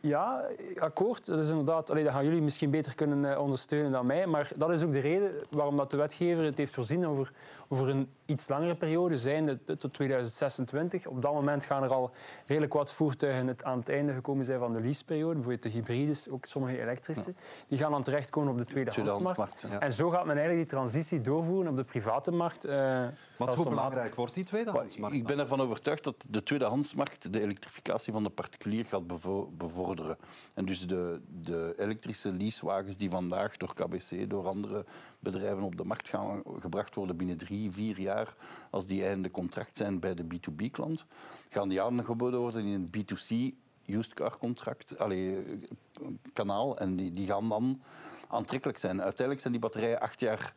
Ja, 0.00 0.44
akkoord. 0.78 1.26
Dat 1.26 1.38
is 1.38 1.48
inderdaad, 1.48 1.90
allee, 1.90 2.04
dat 2.04 2.12
gaan 2.12 2.24
jullie 2.24 2.42
misschien 2.42 2.70
beter 2.70 2.94
kunnen 2.94 3.32
eh, 3.32 3.40
ondersteunen 3.40 3.92
dan 3.92 4.06
mij. 4.06 4.26
Maar 4.26 4.50
dat 4.56 4.70
is 4.70 4.82
ook 4.82 4.92
de 4.92 4.98
reden 4.98 5.32
waarom 5.50 5.76
dat 5.76 5.90
de 5.90 5.96
wetgever 5.96 6.44
het 6.44 6.58
heeft 6.58 6.72
voorzien 6.72 7.06
over, 7.06 7.32
over 7.74 7.88
een 7.88 8.08
iets 8.26 8.48
langere 8.48 8.74
periode, 8.74 9.18
zijnde 9.18 9.64
tot 9.64 9.92
2026. 9.92 11.06
Op 11.06 11.22
dat 11.22 11.32
moment 11.32 11.64
gaan 11.64 11.82
er 11.82 11.94
al 11.94 12.10
redelijk 12.46 12.72
wat 12.72 12.92
voertuigen 12.92 13.46
het 13.46 13.64
aan 13.64 13.78
het 13.78 13.88
einde 13.88 14.12
gekomen 14.12 14.44
zijn 14.44 14.58
van 14.58 14.72
de 14.72 14.80
leaseperiode. 14.80 15.34
Bijvoorbeeld 15.34 15.62
de 15.62 15.68
hybrides, 15.68 16.28
ook 16.28 16.44
sommige 16.44 16.80
elektrische. 16.80 17.34
Die 17.68 17.78
gaan 17.78 17.90
dan 17.90 18.02
terechtkomen 18.02 18.52
op 18.52 18.58
de 18.58 18.64
tweedehandsmarkt. 18.64 19.64
En 19.78 19.92
zo 19.92 20.10
gaat 20.10 20.26
men 20.26 20.36
eigenlijk 20.36 20.68
die 20.68 20.78
transitie 20.78 21.20
doorvoeren 21.20 21.70
op 21.70 21.76
de 21.76 21.84
private 21.84 22.30
markt. 22.30 22.66
Uh, 22.66 23.06
Wat 23.36 23.54
hoe 23.54 23.68
belangrijk 23.68 24.14
wordt 24.14 24.34
die 24.34 24.44
tweedehandsmarkt? 24.44 25.16
Ik 25.16 25.26
ben 25.26 25.38
ervan 25.38 25.60
overtuigd 25.60 26.04
dat 26.04 26.24
de 26.28 26.42
tweedehandsmarkt 26.42 27.32
de 27.32 27.40
elektrificatie 27.40 28.12
van 28.12 28.22
de 28.22 28.30
particulier 28.30 28.84
gaat 28.84 29.06
bevorderen. 29.56 30.16
En 30.54 30.64
dus 30.64 30.86
de, 30.86 31.20
de 31.40 31.74
elektrische 31.78 32.32
leasewagens 32.32 32.96
die 32.96 33.10
vandaag 33.10 33.56
door 33.56 33.74
KBC, 33.74 34.30
door 34.30 34.46
andere 34.46 34.84
bedrijven 35.18 35.62
op 35.62 35.76
de 35.76 35.84
markt 35.84 36.08
gaan 36.08 36.42
gebracht 36.60 36.94
worden 36.94 37.16
binnen 37.16 37.36
drie, 37.36 37.63
vier 37.72 38.00
jaar, 38.00 38.34
als 38.70 38.86
die 38.86 39.06
einde 39.06 39.30
contract 39.30 39.76
zijn 39.76 40.00
bij 40.00 40.14
de 40.14 40.24
B2B-klant, 40.24 41.04
gaan 41.48 41.68
die 41.68 41.82
aangeboden 41.82 42.40
worden 42.40 42.64
in 42.64 42.72
een 42.72 42.90
B2C 42.90 43.62
used 43.86 44.14
car 44.14 44.38
contract, 44.38 44.98
allee, 44.98 45.44
kanaal. 46.32 46.78
En 46.78 46.96
die, 46.96 47.10
die 47.10 47.26
gaan 47.26 47.48
dan 47.48 47.80
aantrekkelijk 48.28 48.78
zijn. 48.78 49.02
Uiteindelijk 49.02 49.40
zijn 49.40 49.52
die 49.52 49.62
batterijen 49.62 50.00
acht 50.00 50.20
jaar 50.20 50.54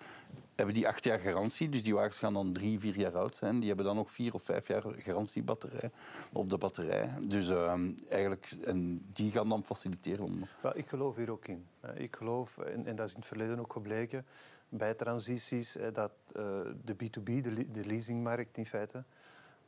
hebben 0.55 0.75
die 0.75 0.87
acht 0.87 1.03
jaar 1.03 1.19
garantie. 1.19 1.69
Dus 1.69 1.83
die 1.83 1.93
wagens 1.93 2.17
gaan 2.17 2.33
dan 2.33 2.53
drie, 2.53 2.79
vier 2.79 2.97
jaar 2.99 3.17
oud 3.17 3.35
zijn. 3.35 3.57
Die 3.59 3.67
hebben 3.67 3.85
dan 3.85 3.99
ook 3.99 4.09
vier 4.09 4.33
of 4.33 4.43
vijf 4.43 4.67
jaar 4.67 4.83
garantiebatterij 4.97 5.91
op 6.33 6.49
de 6.49 6.57
batterij. 6.57 7.09
Dus 7.21 7.49
uh, 7.49 7.73
eigenlijk, 8.09 8.51
en 8.65 9.05
die 9.13 9.31
gaan 9.31 9.49
dan 9.49 9.63
faciliteren. 9.63 10.47
Ik 10.73 10.87
geloof 10.87 11.15
hier 11.15 11.31
ook 11.31 11.47
in. 11.47 11.65
Ik 11.95 12.15
geloof, 12.15 12.57
en, 12.57 12.85
en, 12.85 12.95
dat 12.95 13.05
is 13.05 13.13
in 13.13 13.19
het 13.19 13.27
verleden 13.27 13.59
ook 13.59 13.73
gebleken, 13.73 14.25
bij 14.69 14.93
transities, 14.93 15.77
dat 15.93 16.11
uh, 16.35 16.43
de 16.83 16.93
B2B, 16.93 17.23
de, 17.23 17.71
de, 17.71 17.85
leasingmarkt 17.85 18.57
in 18.57 18.65
feite, 18.65 19.03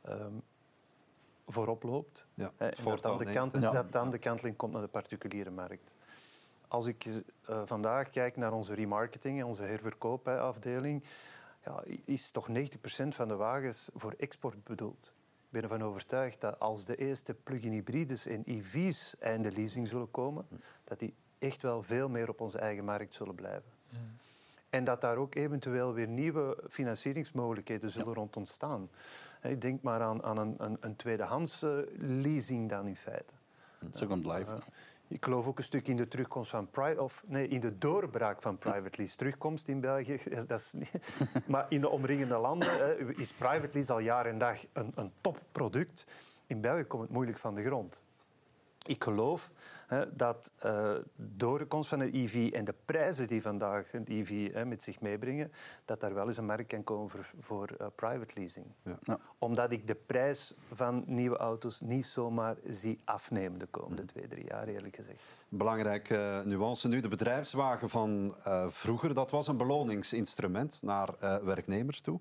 um, 0.08 0.42
voorop 1.46 1.82
loopt. 1.82 2.26
Ja, 2.34 2.50
en 2.56 2.72
dat 2.84 3.02
dan, 3.02 3.18
de 3.18 3.32
kant, 3.32 3.56
ja. 3.60 3.70
dat 3.70 3.92
dan 3.92 4.10
de 4.10 4.18
kanteling 4.18 4.56
komt 4.56 4.72
naar 4.72 4.82
de 4.82 4.88
particuliere 4.88 5.50
markt. 5.50 5.94
Als 6.68 6.86
ik 6.86 7.04
uh, 7.04 7.22
vandaag 7.64 8.10
kijk 8.10 8.36
naar 8.36 8.52
onze 8.52 8.74
remarketing, 8.74 9.44
onze 9.44 9.62
herverkoopafdeling, 9.62 11.04
ja, 11.64 11.82
is 12.04 12.30
toch 12.30 12.48
90% 12.48 12.52
van 13.08 13.28
de 13.28 13.36
wagens 13.36 13.88
voor 13.94 14.14
export 14.18 14.64
bedoeld. 14.64 15.12
Ik 15.50 15.56
ben 15.56 15.62
ervan 15.62 15.82
overtuigd 15.82 16.40
dat 16.40 16.58
als 16.58 16.84
de 16.84 16.96
eerste 16.96 17.34
plug-in 17.34 17.72
hybrides 17.72 18.26
en 18.26 18.42
EV's 18.44 19.16
einde 19.18 19.52
leasing 19.52 19.88
zullen 19.88 20.10
komen, 20.10 20.46
dat 20.84 20.98
die 20.98 21.14
echt 21.38 21.62
wel 21.62 21.82
veel 21.82 22.08
meer 22.08 22.28
op 22.28 22.40
onze 22.40 22.58
eigen 22.58 22.84
markt 22.84 23.14
zullen 23.14 23.34
blijven. 23.34 23.70
En 24.70 24.84
dat 24.84 25.00
daar 25.00 25.16
ook 25.16 25.34
eventueel 25.34 25.94
weer 25.94 26.08
nieuwe 26.08 26.56
financieringsmogelijkheden 26.68 27.90
zullen 27.90 28.14
rond 28.14 28.36
ontstaan. 28.36 28.90
Ik 29.42 29.60
denk 29.60 29.82
maar 29.82 30.00
aan, 30.00 30.22
aan 30.22 30.38
een, 30.38 30.54
een, 30.58 30.76
een 30.80 30.96
tweedehands 30.96 31.64
leasing 31.98 32.68
dan 32.68 32.86
in 32.86 32.96
feite. 32.96 33.34
Second 33.90 34.26
life. 34.26 34.58
Ik 35.08 35.24
geloof 35.24 35.46
ook 35.46 35.58
een 35.58 35.64
stuk 35.64 35.88
in 35.88 35.96
de 35.96 36.08
terugkomst 36.08 36.50
van 36.50 36.68
of 36.98 37.22
nee, 37.26 37.48
in 37.48 37.60
de 37.60 37.78
doorbraak 37.78 38.42
van 38.42 38.58
private 38.58 38.98
lease. 38.98 39.16
Terugkomst 39.16 39.68
in 39.68 39.80
België, 39.80 40.18
dat 40.46 40.60
is 40.60 40.72
niet, 40.72 40.90
maar 41.48 41.66
in 41.68 41.80
de 41.80 41.88
omringende 41.88 42.38
landen 42.38 43.18
is 43.18 43.32
private 43.32 43.70
lease 43.72 43.92
al 43.92 43.98
jaar 43.98 44.26
en 44.26 44.38
dag 44.38 44.64
een, 44.72 44.92
een 44.94 45.12
topproduct. 45.20 46.06
In 46.46 46.60
België 46.60 46.84
komt 46.84 47.02
het 47.02 47.10
moeilijk 47.10 47.38
van 47.38 47.54
de 47.54 47.64
grond. 47.64 48.02
Ik 48.86 49.04
geloof 49.04 49.50
hè, 49.86 50.16
dat 50.16 50.50
uh, 50.64 50.92
door 51.16 51.58
de 51.58 51.64
komst 51.64 51.88
van 51.88 52.00
een 52.00 52.14
EV 52.14 52.52
en 52.52 52.64
de 52.64 52.74
prijzen 52.84 53.28
die 53.28 53.42
vandaag 53.42 53.92
een 53.92 54.04
EV 54.08 54.52
hè, 54.52 54.64
met 54.64 54.82
zich 54.82 55.00
meebrengen, 55.00 55.52
dat 55.84 56.00
daar 56.00 56.14
wel 56.14 56.26
eens 56.26 56.36
een 56.36 56.46
markt 56.46 56.66
kan 56.66 56.84
komen 56.84 57.10
voor, 57.10 57.30
voor 57.40 57.70
uh, 57.80 57.86
private 57.94 58.32
leasing. 58.34 58.66
Ja. 58.82 58.98
Ja. 59.02 59.18
Omdat 59.38 59.72
ik 59.72 59.86
de 59.86 59.94
prijs 59.94 60.54
van 60.72 61.02
nieuwe 61.06 61.36
auto's 61.36 61.80
niet 61.80 62.06
zomaar 62.06 62.56
zie 62.68 63.00
afnemen 63.04 63.58
de 63.58 63.66
komende 63.66 64.04
twee, 64.04 64.28
drie 64.28 64.44
jaar, 64.44 64.68
eerlijk 64.68 64.96
gezegd. 64.96 65.20
Belangrijke 65.48 66.14
uh, 66.14 66.40
nuance 66.40 66.88
nu. 66.88 67.00
De 67.00 67.08
bedrijfswagen 67.08 67.88
van 67.88 68.34
vroeger, 68.68 69.14
dat 69.14 69.30
was 69.30 69.48
een 69.48 69.56
beloningsinstrument 69.56 70.82
naar 70.82 71.08
werknemers 71.44 72.00
toe. 72.00 72.20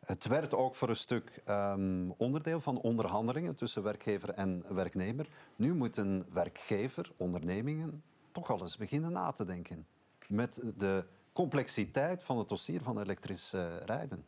Het 0.00 0.26
werd 0.26 0.54
ook 0.54 0.74
voor 0.74 0.88
een 0.88 0.96
stuk 0.96 1.42
um, 1.48 2.14
onderdeel 2.16 2.60
van 2.60 2.80
onderhandelingen 2.80 3.54
tussen 3.54 3.82
werkgever 3.82 4.28
en 4.28 4.64
werknemer. 4.74 5.28
Nu 5.56 5.74
moet 5.74 5.96
een 5.96 6.24
werkgever, 6.32 7.12
ondernemingen, 7.16 8.02
toch 8.32 8.50
al 8.50 8.60
eens 8.60 8.76
beginnen 8.76 9.12
na 9.12 9.32
te 9.32 9.44
denken. 9.44 9.86
Met 10.28 10.62
de 10.76 11.04
complexiteit 11.32 12.24
van 12.24 12.38
het 12.38 12.48
dossier 12.48 12.82
van 12.82 13.00
elektrisch 13.00 13.54
uh, 13.54 13.76
rijden. 13.76 14.24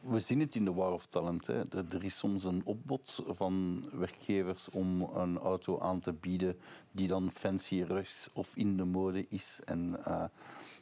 We 0.00 0.20
zien 0.20 0.40
het 0.40 0.54
in 0.54 0.64
de 0.64 0.72
War 0.72 0.92
of 0.92 1.06
Talent. 1.06 1.48
Er 1.48 2.04
is 2.04 2.18
soms 2.18 2.44
een 2.44 2.62
opbod 2.64 3.22
van 3.26 3.84
werkgevers 3.92 4.70
om 4.70 5.02
een 5.02 5.38
auto 5.38 5.80
aan 5.80 6.00
te 6.00 6.12
bieden 6.12 6.58
die 6.90 7.08
dan 7.08 7.30
fancier 7.30 7.98
is 7.98 8.28
of 8.32 8.56
in 8.56 8.76
de 8.76 8.84
mode 8.84 9.26
is. 9.28 9.60
En, 9.64 9.96
uh, 10.08 10.24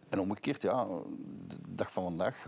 en 0.08 0.20
omgekeerd, 0.20 0.62
ja, 0.62 0.84
de 1.46 1.56
dag 1.68 1.92
van 1.92 2.02
vandaag 2.02 2.46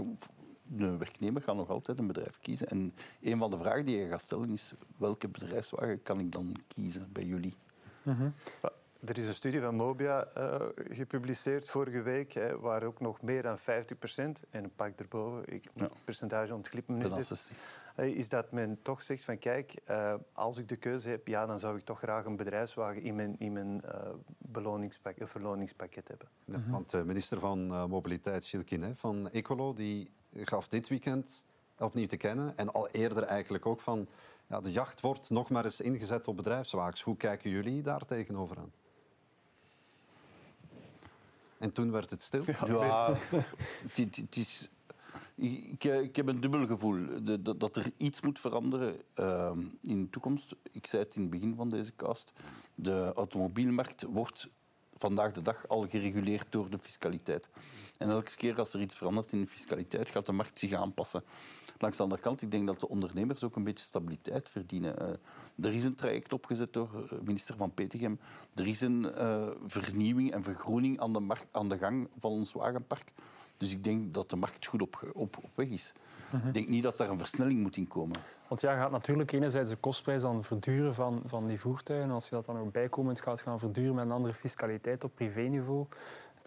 de 0.69 0.97
werknemer 0.97 1.43
gaat 1.43 1.57
nog 1.57 1.69
altijd 1.69 1.99
een 1.99 2.07
bedrijf 2.07 2.39
kiezen. 2.41 2.69
En 2.69 2.95
een 3.21 3.39
van 3.39 3.51
de 3.51 3.59
vragen 3.59 3.85
die 3.85 3.99
je 3.99 4.09
gaat 4.09 4.21
stellen 4.21 4.51
is: 4.51 4.73
welke 4.97 5.29
bedrijfswagen 5.29 6.03
kan 6.03 6.21
ik 6.21 6.33
dan 6.33 6.57
kiezen 6.67 7.09
bij 7.13 7.25
jullie? 7.25 7.55
Mhm. 8.03 8.31
Er 9.05 9.19
is 9.19 9.27
een 9.27 9.35
studie 9.35 9.61
van 9.61 9.75
Mobia 9.75 10.29
uh, 10.39 10.55
gepubliceerd 10.75 11.69
vorige 11.69 12.03
week, 12.03 12.33
hè, 12.33 12.59
waar 12.59 12.83
ook 12.83 13.01
nog 13.01 13.23
meer 13.23 13.43
dan 13.43 13.59
50 13.59 13.99
procent, 13.99 14.43
en 14.51 14.65
een 14.65 14.75
pak 14.75 14.99
erboven, 14.99 15.53
ik, 15.53 15.69
ja. 15.75 15.83
het 15.83 15.93
percentage 16.05 16.55
ontglipt 16.55 16.89
me 16.89 17.09
niet, 17.09 17.51
is 17.97 18.29
dat 18.29 18.53
men 18.53 18.79
toch 18.83 19.03
zegt 19.03 19.25
van 19.25 19.39
kijk, 19.39 19.75
uh, 19.91 20.15
als 20.33 20.59
ik 20.59 20.69
de 20.69 20.77
keuze 20.77 21.09
heb, 21.09 21.27
ja, 21.27 21.47
dan 21.47 21.59
zou 21.59 21.77
ik 21.77 21.85
toch 21.85 21.99
graag 21.99 22.25
een 22.25 22.37
bedrijfswagen 22.37 23.03
in 23.03 23.15
mijn, 23.15 23.39
in 23.39 23.53
mijn 23.53 23.83
uh, 23.85 24.11
beloningspakket, 24.39 25.31
verloningspakket 25.31 26.09
hebben. 26.09 26.29
Ja, 26.45 26.63
Want 26.71 26.91
de 26.91 27.05
minister 27.05 27.41
van 27.41 27.67
Mobiliteit, 27.89 28.45
Shilkin 28.45 28.97
van 28.97 29.31
Ecolo, 29.31 29.73
die 29.73 30.11
gaf 30.33 30.69
dit 30.69 30.89
weekend 30.89 31.45
opnieuw 31.79 32.07
te 32.07 32.17
kennen. 32.17 32.57
En 32.57 32.73
al 32.73 32.89
eerder 32.89 33.23
eigenlijk 33.23 33.67
ook 33.67 33.81
van... 33.81 34.07
Ja, 34.47 34.61
de 34.61 34.73
jacht 34.73 35.01
wordt 35.01 35.31
nog 35.31 35.51
maar 35.51 35.65
eens 35.65 35.81
ingezet 35.81 36.29
op 36.29 36.37
bedrijfswagens. 36.37 37.03
Hoe 37.03 37.17
kijken 37.17 37.51
jullie 37.51 37.83
daar 37.83 38.07
tegenover 38.07 38.59
aan? 38.59 38.73
En 41.59 41.73
toen 41.73 41.91
werd 41.91 42.11
het 42.11 42.23
stil. 42.23 42.43
Ja, 42.67 43.15
het, 43.93 44.37
is, 44.37 44.69
ik, 45.35 45.85
ik, 45.85 46.17
heb 46.17 46.27
een 46.27 46.41
dubbel 46.41 46.67
gevoel. 46.67 47.07
dat 47.59 47.77
er 47.77 47.91
iets 47.97 48.21
moet 48.21 48.39
veranderen 48.39 48.97
uh, 49.21 49.51
in 49.83 50.03
de 50.03 50.11
toekomst. 50.11 50.55
Ik 50.73 50.87
zei 50.87 51.03
het 51.03 51.15
in 51.15 51.21
het 51.21 51.31
begin 51.31 51.55
van 51.57 51.69
deze 51.69 51.93
cast. 51.97 52.33
De 52.75 53.13
automobielmarkt 53.15 54.03
wordt 54.03 54.49
vandaag 54.95 55.33
de 55.33 55.43
dag 55.43 55.69
al 55.69 55.89
gereguleerd 55.89 56.47
door 56.51 56.71
de 56.71 56.79
fiscaliteit. 56.79 57.49
En 57.99 58.11
elke 58.11 58.37
keer 58.37 58.59
als 58.59 58.75
er 58.75 58.81
iets 58.81 58.95
verandert 58.95 59.33
in 59.33 59.41
de 59.41 59.47
fiscaliteit, 59.47 60.09
gaat 60.09 60.27
de 60.27 60.33
markt 60.33 60.59
zich 60.59 60.73
aanpassen. 60.73 61.25
Langs 61.79 61.97
de 61.97 62.03
andere 62.03 62.21
kant, 62.21 62.43
ik 62.43 62.51
denk 62.51 62.67
dat 62.67 62.81
de 62.81 62.89
ondernemers 62.89 63.45
ook 63.45 63.57
een 63.57 63.65
beetje 63.65 63.85
stabiliteit 63.85 64.49
verdienen. 64.49 64.95
Uh, 65.03 65.67
er 65.67 65.75
is 65.75 65.85
een 65.85 65.95
traject 65.95 66.33
opgezet 66.33 66.73
door 66.73 67.07
eh, 67.11 67.19
minister 67.23 67.57
Van 67.57 67.75
Petegem. 67.75 68.19
Er 68.55 68.67
is 68.67 68.81
een 68.81 69.13
uh, 69.19 69.49
vernieuwing 69.65 70.33
en 70.33 70.43
vergroening 70.43 71.01
aan 71.01 71.13
de, 71.13 71.37
aan 71.51 71.69
de 71.69 71.79
gang 71.79 72.09
van 72.19 72.31
ons 72.31 72.53
wagenpark. 72.53 73.13
Dus 73.57 73.71
ik 73.71 73.85
denk 73.85 74.15
dat 74.15 74.31
de 74.31 74.37
markt 74.37 74.67
goed 74.67 74.83
op, 74.83 75.11
op, 75.13 75.37
op 75.43 75.51
weg 75.55 75.69
is. 75.69 75.93
Mhm. 76.31 76.47
Ik 76.47 76.55
denk 76.55 76.69
niet 76.69 76.83
dat 76.83 76.99
daar 76.99 77.11
een 77.11 77.19
versnelling 77.19 77.61
moet 77.61 77.77
in 77.77 77.89
komen. 77.89 78.17
Want 78.49 78.61
ja, 78.61 78.77
gaat 78.77 78.91
natuurlijk 78.91 79.33
enerzijds 79.33 79.71
de 79.71 79.77
kostprijs 79.77 80.23
dan 80.23 80.45
verduren 80.45 80.95
van, 80.95 81.23
van 81.25 81.47
die 81.47 81.61
voertuigen. 81.61 82.11
Als 82.11 82.29
je 82.29 82.35
dat 82.35 82.45
dan 82.45 82.59
ook 82.59 82.73
bijkomend 82.73 83.21
gaat 83.21 83.41
gaan 83.41 83.59
verduren 83.59 83.95
met 83.95 84.05
een 84.05 84.13
andere 84.13 84.35
fiscaliteit 84.35 85.05
op 85.05 85.15
privéniveau, 85.15 85.87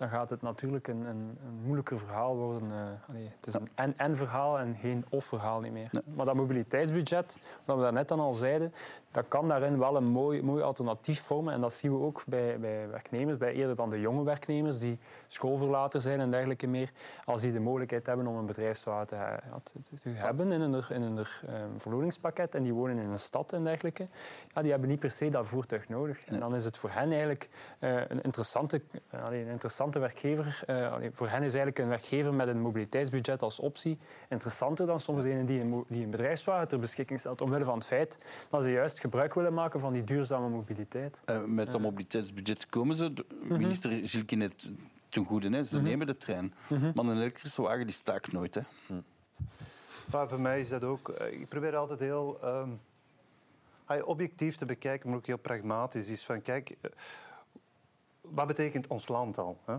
dan 0.01 0.09
gaat 0.09 0.29
het 0.29 0.41
natuurlijk 0.41 0.87
een, 0.87 1.05
een, 1.05 1.37
een 1.45 1.61
moeilijker 1.63 1.99
verhaal 1.99 2.35
worden. 2.35 2.69
Uh, 2.69 3.19
het 3.35 3.47
is 3.47 3.53
een 3.53 3.69
en-en 3.75 4.17
verhaal 4.17 4.59
en 4.59 4.75
geen 4.75 5.05
of-verhaal 5.09 5.59
niet 5.59 5.71
meer. 5.71 5.89
Maar 6.15 6.25
dat 6.25 6.35
mobiliteitsbudget, 6.35 7.39
wat 7.65 7.75
we 7.75 7.81
daarnet 7.81 8.07
dan 8.07 8.19
al 8.19 8.33
zeiden, 8.33 8.73
dat 9.11 9.27
kan 9.27 9.47
daarin 9.47 9.79
wel 9.79 9.95
een 9.95 10.05
mooi, 10.05 10.43
mooi 10.43 10.63
alternatief 10.63 11.21
vormen. 11.21 11.53
En 11.53 11.61
dat 11.61 11.73
zien 11.73 11.97
we 11.97 12.03
ook 12.03 12.23
bij, 12.27 12.59
bij 12.59 12.89
werknemers, 12.89 13.37
bij 13.37 13.53
eerder 13.53 13.75
dan 13.75 13.89
de 13.89 13.99
jonge 13.99 14.23
werknemers 14.23 14.79
die 14.79 14.99
schoolverlater 15.27 16.01
zijn 16.01 16.19
en 16.19 16.31
dergelijke 16.31 16.67
meer. 16.67 16.91
Als 17.25 17.41
die 17.41 17.51
de 17.51 17.59
mogelijkheid 17.59 18.05
hebben 18.05 18.27
om 18.27 18.35
een 18.35 18.45
bedrijfswagen 18.45 19.07
te, 19.07 19.79
te, 20.01 20.09
hebben 20.09 20.51
in 20.51 20.61
hun, 20.61 20.83
in 20.89 21.01
hun 21.01 21.17
um, 21.17 21.25
verloningspakket 21.77 22.55
en 22.55 22.61
die 22.61 22.73
wonen 22.73 22.97
in 22.97 23.09
een 23.09 23.19
stad 23.19 23.53
en 23.53 23.63
dergelijke, 23.63 24.07
ja, 24.53 24.61
die 24.61 24.71
hebben 24.71 24.89
niet 24.89 24.99
per 24.99 25.11
se 25.11 25.29
dat 25.29 25.47
voertuig 25.47 25.89
nodig. 25.89 26.25
En 26.25 26.39
dan 26.39 26.55
is 26.55 26.65
het 26.65 26.77
voor 26.77 26.89
hen 26.89 27.09
eigenlijk 27.09 27.49
uh, 27.79 28.01
een, 28.07 28.21
interessante, 28.21 28.81
uh, 29.15 29.39
een 29.39 29.47
interessante 29.47 29.99
werkgever. 29.99 30.63
Uh, 30.67 30.93
voor 31.11 31.27
hen 31.27 31.43
is 31.43 31.55
eigenlijk 31.55 31.79
een 31.79 31.87
werkgever 31.87 32.33
met 32.33 32.47
een 32.47 32.61
mobiliteitsbudget 32.61 33.41
als 33.41 33.59
optie 33.59 33.99
interessanter 34.29 34.85
dan 34.85 34.99
soms 34.99 35.23
een 35.23 35.45
die 35.45 35.61
een, 35.61 35.85
die 35.87 36.03
een 36.03 36.09
bedrijfswagen 36.09 36.67
ter 36.67 36.79
beschikking 36.79 37.19
stelt, 37.19 37.41
omwille 37.41 37.65
van 37.65 37.75
het 37.75 37.85
feit 37.85 38.25
dat 38.49 38.63
ze 38.63 38.71
juist 38.71 38.99
gebruik 39.01 39.33
willen 39.33 39.53
maken 39.53 39.79
van 39.79 39.93
die 39.93 40.03
duurzame 40.03 40.49
mobiliteit. 40.49 41.21
Uh, 41.25 41.43
met 41.43 41.71
dat 41.71 41.81
mobiliteitsbudget 41.81 42.65
komen 42.65 42.95
ze. 42.95 43.13
De 43.13 43.25
mhm. 43.43 43.57
minister 43.57 43.91
mm 43.91 44.25
-hmm. 44.27 44.37
net 44.37 44.71
ten 45.09 45.25
goede. 45.25 45.49
Hè. 45.49 45.63
Ze 45.63 45.75
mhm. 45.75 45.85
nemen 45.85 46.07
de 46.07 46.17
trein. 46.17 46.53
Mhm. 46.69 46.91
Maar 46.95 47.05
een 47.05 47.17
elektrische 47.17 47.61
wagen 47.61 47.85
die 47.85 47.95
staakt 47.95 48.31
nooit. 48.31 48.55
Hè. 48.55 48.61
Maar 50.11 50.27
voor 50.29 50.39
mij 50.39 50.59
is 50.59 50.69
dat 50.69 50.83
ook... 50.83 51.09
Eh, 51.09 51.31
ik 51.31 51.47
probeer 51.47 51.75
altijd 51.75 51.99
heel 51.99 52.39
um, 52.43 52.79
objectief 54.03 54.55
te 54.55 54.65
bekijken, 54.65 55.09
maar 55.09 55.17
ook 55.17 55.25
heel 55.25 55.37
pragmatisch. 55.37 56.09
Is 56.09 56.25
van, 56.25 56.41
kijk, 56.41 56.77
eh, 56.81 56.91
wat 58.21 58.47
betekent 58.47 58.87
ons 58.87 59.07
land 59.07 59.37
al? 59.37 59.57
Hè? 59.65 59.77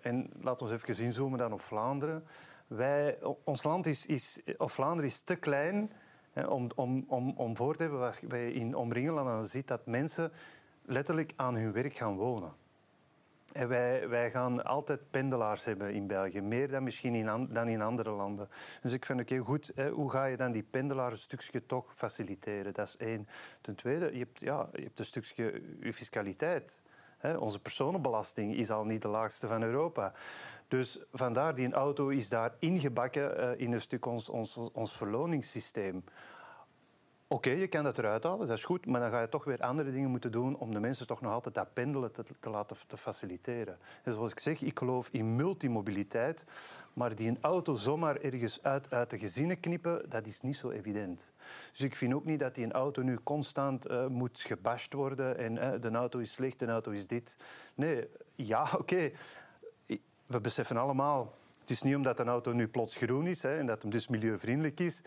En 0.00 0.30
laten 0.40 0.66
we 0.66 0.72
even 0.72 1.04
inzoomen 1.04 1.38
dan 1.38 1.52
op 1.52 1.60
Vlaanderen. 1.60 2.24
Wij, 2.66 3.18
ons 3.44 3.62
land 3.62 3.86
is, 3.86 4.06
is, 4.06 4.40
of 4.56 4.72
Vlaanderen 4.72 5.10
is 5.10 5.22
te 5.22 5.36
klein 5.36 5.90
om, 6.48 6.70
om, 6.74 7.04
om, 7.08 7.34
om 7.36 7.56
voor 7.56 7.76
te 7.76 7.82
hebben 7.82 8.00
waar 8.00 8.18
wij 8.28 8.52
in 8.52 8.74
Omringeland 8.74 9.26
dan 9.26 9.46
ziet 9.46 9.68
dat 9.68 9.86
mensen 9.86 10.32
letterlijk 10.84 11.32
aan 11.36 11.54
hun 11.54 11.72
werk 11.72 11.94
gaan 11.94 12.16
wonen. 12.16 12.52
En 13.52 13.68
wij, 13.68 14.08
wij 14.08 14.30
gaan 14.30 14.64
altijd 14.64 15.10
pendelaars 15.10 15.64
hebben 15.64 15.92
in 15.92 16.06
België, 16.06 16.40
meer 16.40 16.68
dan 16.68 16.82
misschien 16.82 17.14
in 17.14 17.48
dan 17.50 17.68
in 17.68 17.82
andere 17.82 18.10
landen. 18.10 18.48
Dus 18.82 18.92
ik 18.92 19.04
vind 19.04 19.28
heel 19.28 19.44
goed, 19.44 19.70
hè, 19.74 19.90
hoe 19.90 20.10
ga 20.10 20.24
je 20.24 20.36
dan 20.36 20.52
die 20.52 20.62
pendelaars 20.62 21.12
een 21.12 21.18
stukje 21.18 21.66
toch 21.66 21.92
faciliteren? 21.94 22.74
Dat 22.74 22.86
is 22.86 22.96
één. 22.96 23.28
Ten 23.60 23.74
tweede, 23.74 24.12
je 24.12 24.18
hebt, 24.18 24.40
ja, 24.40 24.68
je 24.72 24.82
hebt 24.82 24.98
een 24.98 25.04
stukje 25.04 25.62
je 25.80 25.92
fiscaliteit. 25.92 26.82
Onze 27.38 27.58
personenbelasting 27.58 28.54
is 28.54 28.70
al 28.70 28.84
niet 28.84 29.02
de 29.02 29.08
laagste 29.08 29.46
van 29.46 29.62
Europa. 29.62 30.12
Dus 30.68 31.00
vandaar, 31.12 31.54
die 31.54 31.72
auto 31.72 32.08
is 32.08 32.28
daar 32.28 32.54
ingebakken 32.58 33.40
uh, 33.40 33.60
in 33.60 33.72
een 33.72 33.80
stuk 33.80 34.06
ons, 34.06 34.28
ons, 34.28 34.58
ons 34.72 34.96
verloningssysteem. 34.96 36.04
Oké, 37.32 37.50
je 37.50 37.66
kan 37.66 37.84
dat 37.84 37.98
eruit 37.98 38.22
halen, 38.22 38.46
dat 38.46 38.58
is 38.58 38.64
goed, 38.64 38.86
maar 38.86 39.00
dan 39.00 39.10
ga 39.10 39.20
je 39.20 39.28
toch 39.28 39.44
weer 39.44 39.60
andere 39.60 39.92
dingen 39.92 40.10
moeten 40.10 40.32
doen 40.32 40.56
om 40.56 40.72
de 40.72 40.80
mensen 40.80 41.06
toch 41.06 41.20
nog 41.20 41.32
altijd 41.32 41.54
dat 41.54 41.72
pendelen 41.72 42.12
te, 42.12 42.24
te 42.40 42.50
laten 42.50 42.76
te 42.86 42.96
faciliteren. 42.96 43.78
En 44.02 44.12
zoals 44.12 44.30
ik 44.30 44.38
zeg, 44.38 44.62
ik 44.62 44.78
geloof 44.78 45.08
in 45.12 45.36
multimobiliteit, 45.36 46.44
maar 46.92 47.14
die 47.14 47.28
een 47.28 47.38
auto 47.40 47.74
zomaar 47.74 48.16
ergens 48.16 48.62
uit, 48.62 48.90
uit 48.90 49.10
de 49.10 49.18
gezinnen 49.18 49.60
knippen, 49.60 50.10
dat 50.10 50.26
is 50.26 50.40
niet 50.40 50.56
zo 50.56 50.70
evident. 50.70 51.24
Dus 51.70 51.80
ik 51.80 51.96
vind 51.96 52.14
ook 52.14 52.24
niet 52.24 52.40
dat 52.40 52.54
die 52.54 52.64
een 52.64 52.72
auto 52.72 53.02
nu 53.02 53.18
constant 53.22 53.90
uh, 53.90 54.06
moet 54.06 54.40
gebashed 54.40 54.92
worden 54.92 55.38
en 55.38 55.54
uh, 55.56 55.70
de 55.80 55.90
auto 55.90 56.18
is 56.18 56.32
slecht, 56.32 56.58
de 56.58 56.66
auto 56.66 56.90
is 56.90 57.06
dit. 57.06 57.36
Nee, 57.74 58.08
ja, 58.34 58.66
oké. 58.80 59.10
We 60.26 60.40
beseffen 60.40 60.76
allemaal, 60.76 61.34
het 61.60 61.70
is 61.70 61.82
niet 61.82 61.96
omdat 61.96 62.20
een 62.20 62.28
auto 62.28 62.52
nu 62.52 62.68
plots 62.68 62.96
groen 62.96 63.26
is 63.26 63.42
hè, 63.42 63.58
en 63.58 63.66
dat 63.66 63.82
hem 63.82 63.90
dus 63.90 64.08
milieuvriendelijk 64.08 64.80
is, 64.80 65.02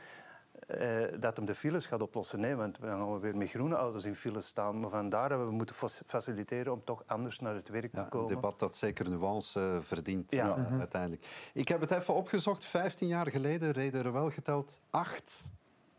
eh, 0.65 1.19
dat 1.19 1.37
hem 1.37 1.45
de 1.45 1.55
files 1.55 1.85
gaat 1.85 2.01
oplossen. 2.01 2.39
Nee, 2.39 2.55
want 2.55 2.77
dan 2.79 2.89
gaan 2.89 3.13
we 3.13 3.19
weer 3.19 3.37
met 3.37 3.49
groene 3.49 3.75
auto's 3.75 4.05
in 4.05 4.15
files 4.15 4.47
staan. 4.47 4.79
Maar 4.79 4.89
vandaar 4.89 5.29
dat 5.29 5.39
we 5.39 5.51
moeten 5.51 5.75
faciliteren 6.05 6.73
om 6.73 6.83
toch 6.83 7.03
anders 7.05 7.39
naar 7.39 7.55
het 7.55 7.69
werk 7.69 7.93
te 7.93 8.05
komen. 8.09 8.29
Een 8.29 8.35
debat 8.35 8.59
dat 8.59 8.75
zeker 8.75 9.09
nuance 9.09 9.59
uh, 9.59 9.77
verdient 9.81 10.31
ja. 10.31 10.57
uh, 10.57 10.79
uiteindelijk. 10.79 11.49
Ik 11.53 11.67
heb 11.67 11.81
het 11.81 11.91
even 11.91 12.13
opgezocht. 12.13 12.65
15 12.65 13.07
jaar 13.07 13.31
geleden 13.31 13.71
reden 13.71 14.05
er 14.05 14.13
wel 14.13 14.31
geteld 14.31 14.79
acht, 14.89 15.51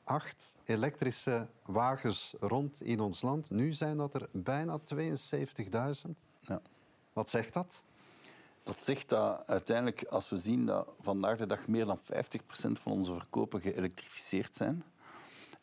acht 0.04 0.56
elektrische 0.64 1.46
wagens 1.64 2.34
rond 2.40 2.80
in 2.82 3.00
ons 3.00 3.22
land. 3.22 3.50
Nu 3.50 3.72
zijn 3.72 3.96
dat 3.96 4.14
er 4.14 4.28
bijna 4.32 4.78
72.000. 4.78 6.10
Ja. 6.40 6.60
Wat 7.12 7.30
zegt 7.30 7.52
dat? 7.52 7.84
Dat 8.66 8.84
zegt 8.84 9.08
dat 9.08 9.42
uiteindelijk, 9.46 10.04
als 10.04 10.30
we 10.30 10.38
zien 10.38 10.66
dat 10.66 10.88
vandaag 11.00 11.38
de 11.38 11.46
dag 11.46 11.66
meer 11.66 11.84
dan 11.84 11.98
50% 11.98 12.02
van 12.72 12.92
onze 12.92 13.12
verkopen 13.12 13.60
geëlektrificeerd 13.60 14.54
zijn, 14.54 14.84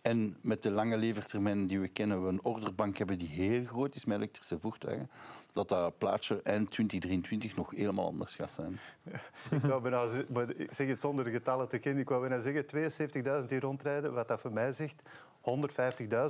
En 0.02 0.38
met 0.42 0.64
de 0.64 0.72
lange 0.72 0.98
levertermijn 0.98 1.68
die 1.68 1.80
we 1.80 1.88
kennen, 1.88 2.24
we 2.24 2.30
een 2.30 2.44
orderbank 2.44 2.98
hebben 2.98 3.18
die 3.18 3.28
heel 3.28 3.66
groot 3.66 3.96
is 3.96 4.06
met 4.06 4.18
elektrische 4.18 4.60
voertuigen, 4.60 5.10
dat 5.54 5.70
dat 5.70 5.98
plaatje 5.98 6.42
eind 6.44 6.72
2023 6.72 7.56
nog 7.56 7.72
helemaal 7.72 8.06
anders 8.06 8.36
gaat 8.36 8.52
zijn. 8.52 8.80
Ik 9.62 9.62
wou 9.62 9.82
bijna, 9.82 10.08
maar 10.34 10.50
ik 10.56 10.74
zeg 10.74 10.88
het 10.88 11.00
zonder 11.00 11.26
de 11.26 11.32
getallen 11.32 11.70
te 11.70 11.78
kennen, 11.78 12.02
ik 12.02 12.10
wou 12.10 12.28
bijna 12.28 12.40
zeggen 12.40 13.42
72.000 13.42 13.46
die 13.48 13.60
rondrijden, 13.60 14.14
wat 14.14 14.28
dat 14.28 14.40
voor 14.40 14.54
mij 14.54 14.72
zegt, 14.72 15.02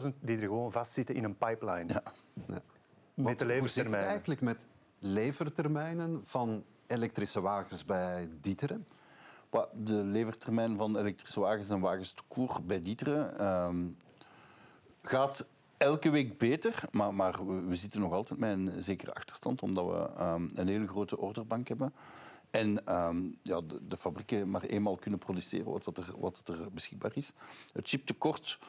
150.000 0.04 0.10
die 0.20 0.38
er 0.38 0.44
gewoon 0.44 0.72
vastzitten 0.72 1.16
in 1.16 1.24
een 1.24 1.38
pipeline. 1.38 1.94
Ja. 1.94 2.04
Ja. 2.48 2.62
Met 3.14 3.16
de 3.16 3.24
Want 3.24 3.26
hoe 3.26 3.38
zit 3.38 3.40
het 3.40 3.48
levertermijnen. 3.48 4.10
eigenlijk 4.10 4.42
met 4.42 4.66
levertermijnen 5.04 6.22
van 6.24 6.64
elektrische 6.88 7.42
wagens 7.42 7.86
bij 7.86 8.30
Dieteren? 8.42 8.88
De 9.74 9.94
levertermijn 9.94 10.76
van 10.78 10.98
elektrische 10.98 11.40
wagens 11.40 11.70
en 11.70 11.80
wagens 11.80 12.16
koer 12.28 12.60
bij 12.66 12.80
Dieteren 12.80 13.38
ehm, 13.40 13.86
gaat 15.02 15.46
elke 15.78 16.10
week 16.10 16.38
beter, 16.38 16.84
maar, 16.92 17.14
maar 17.14 17.68
we, 17.68 17.76
zitten 17.76 18.00
nog 18.00 18.12
altijd 18.12 18.40
met 18.40 18.52
een 18.52 18.84
zekere 18.84 19.14
achterstand, 19.14 19.62
omdat 19.62 19.86
we 19.86 20.10
ehm, 20.18 20.50
een 20.56 20.68
hele 20.68 20.88
grote 20.88 21.18
orderbank 21.18 21.68
hebben. 21.68 21.94
En 22.52 22.86
ehm, 22.86 23.22
ja, 23.42 23.62
de, 23.82 23.98
fabrieken 23.98 24.50
maar 24.50 24.64
eenmaal 24.64 24.96
kunnen 24.96 25.20
produceren 25.20 25.72
wat, 25.72 25.98
er, 25.98 26.14
wat 26.18 26.42
er 26.46 26.72
beschikbaar 26.72 27.12
is. 27.14 27.32
Het 27.74 27.88
chiptekort 27.88 28.60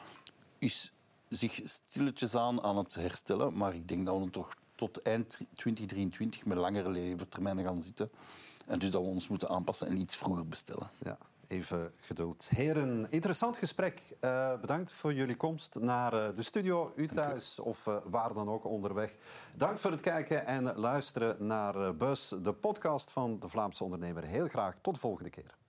is 0.57 0.93
zich 1.29 1.61
stilletjes 1.63 2.35
aan 2.35 2.63
aan 2.63 2.77
het 2.77 2.95
herstellen, 2.95 3.57
maar 3.57 3.75
ik 3.75 3.87
denk 3.87 4.05
dat 4.05 4.19
we 4.19 4.29
toch 4.29 4.55
tot 4.75 5.01
eind 5.01 5.37
2023 5.55 6.45
met 6.45 6.57
langere 6.57 6.89
levertermijnen 6.89 7.65
gaan 7.65 7.83
zitten. 7.83 8.09
En 8.65 8.79
dus 8.79 8.91
dat 8.91 9.01
we 9.01 9.07
ons 9.07 9.27
moeten 9.27 9.49
aanpassen 9.49 9.87
en 9.87 9.97
iets 9.97 10.15
vroeger 10.15 10.47
bestellen. 10.47 10.89
Ja, 10.99 11.17
even 11.47 11.91
geduld. 11.99 12.47
Heren, 12.49 13.07
interessant 13.09 13.57
gesprek. 13.57 14.01
Eh, 14.19 14.59
bedankt 14.59 14.91
voor 14.91 15.13
jullie 15.13 15.35
komst 15.35 15.75
naar 15.79 16.13
eh, 16.13 16.35
de 16.35 16.43
studio, 16.43 16.93
u 16.95 17.07
thuis 17.07 17.59
of 17.59 17.87
eh, 17.87 17.95
waar 18.05 18.33
dan 18.33 18.49
ook 18.49 18.65
onderweg. 18.65 19.15
Dank 19.55 19.77
voor 19.77 19.91
het 19.91 20.01
kijken 20.01 20.45
en 20.45 20.75
luisteren 20.75 21.47
naar 21.47 21.95
Bus, 21.95 22.33
de 22.41 22.53
podcast 22.53 23.11
van 23.11 23.39
de 23.39 23.47
Vlaamse 23.47 23.83
ondernemer. 23.83 24.23
Heel 24.23 24.47
graag 24.47 24.75
tot 24.81 24.93
de 24.93 24.99
volgende 24.99 25.29
keer. 25.29 25.64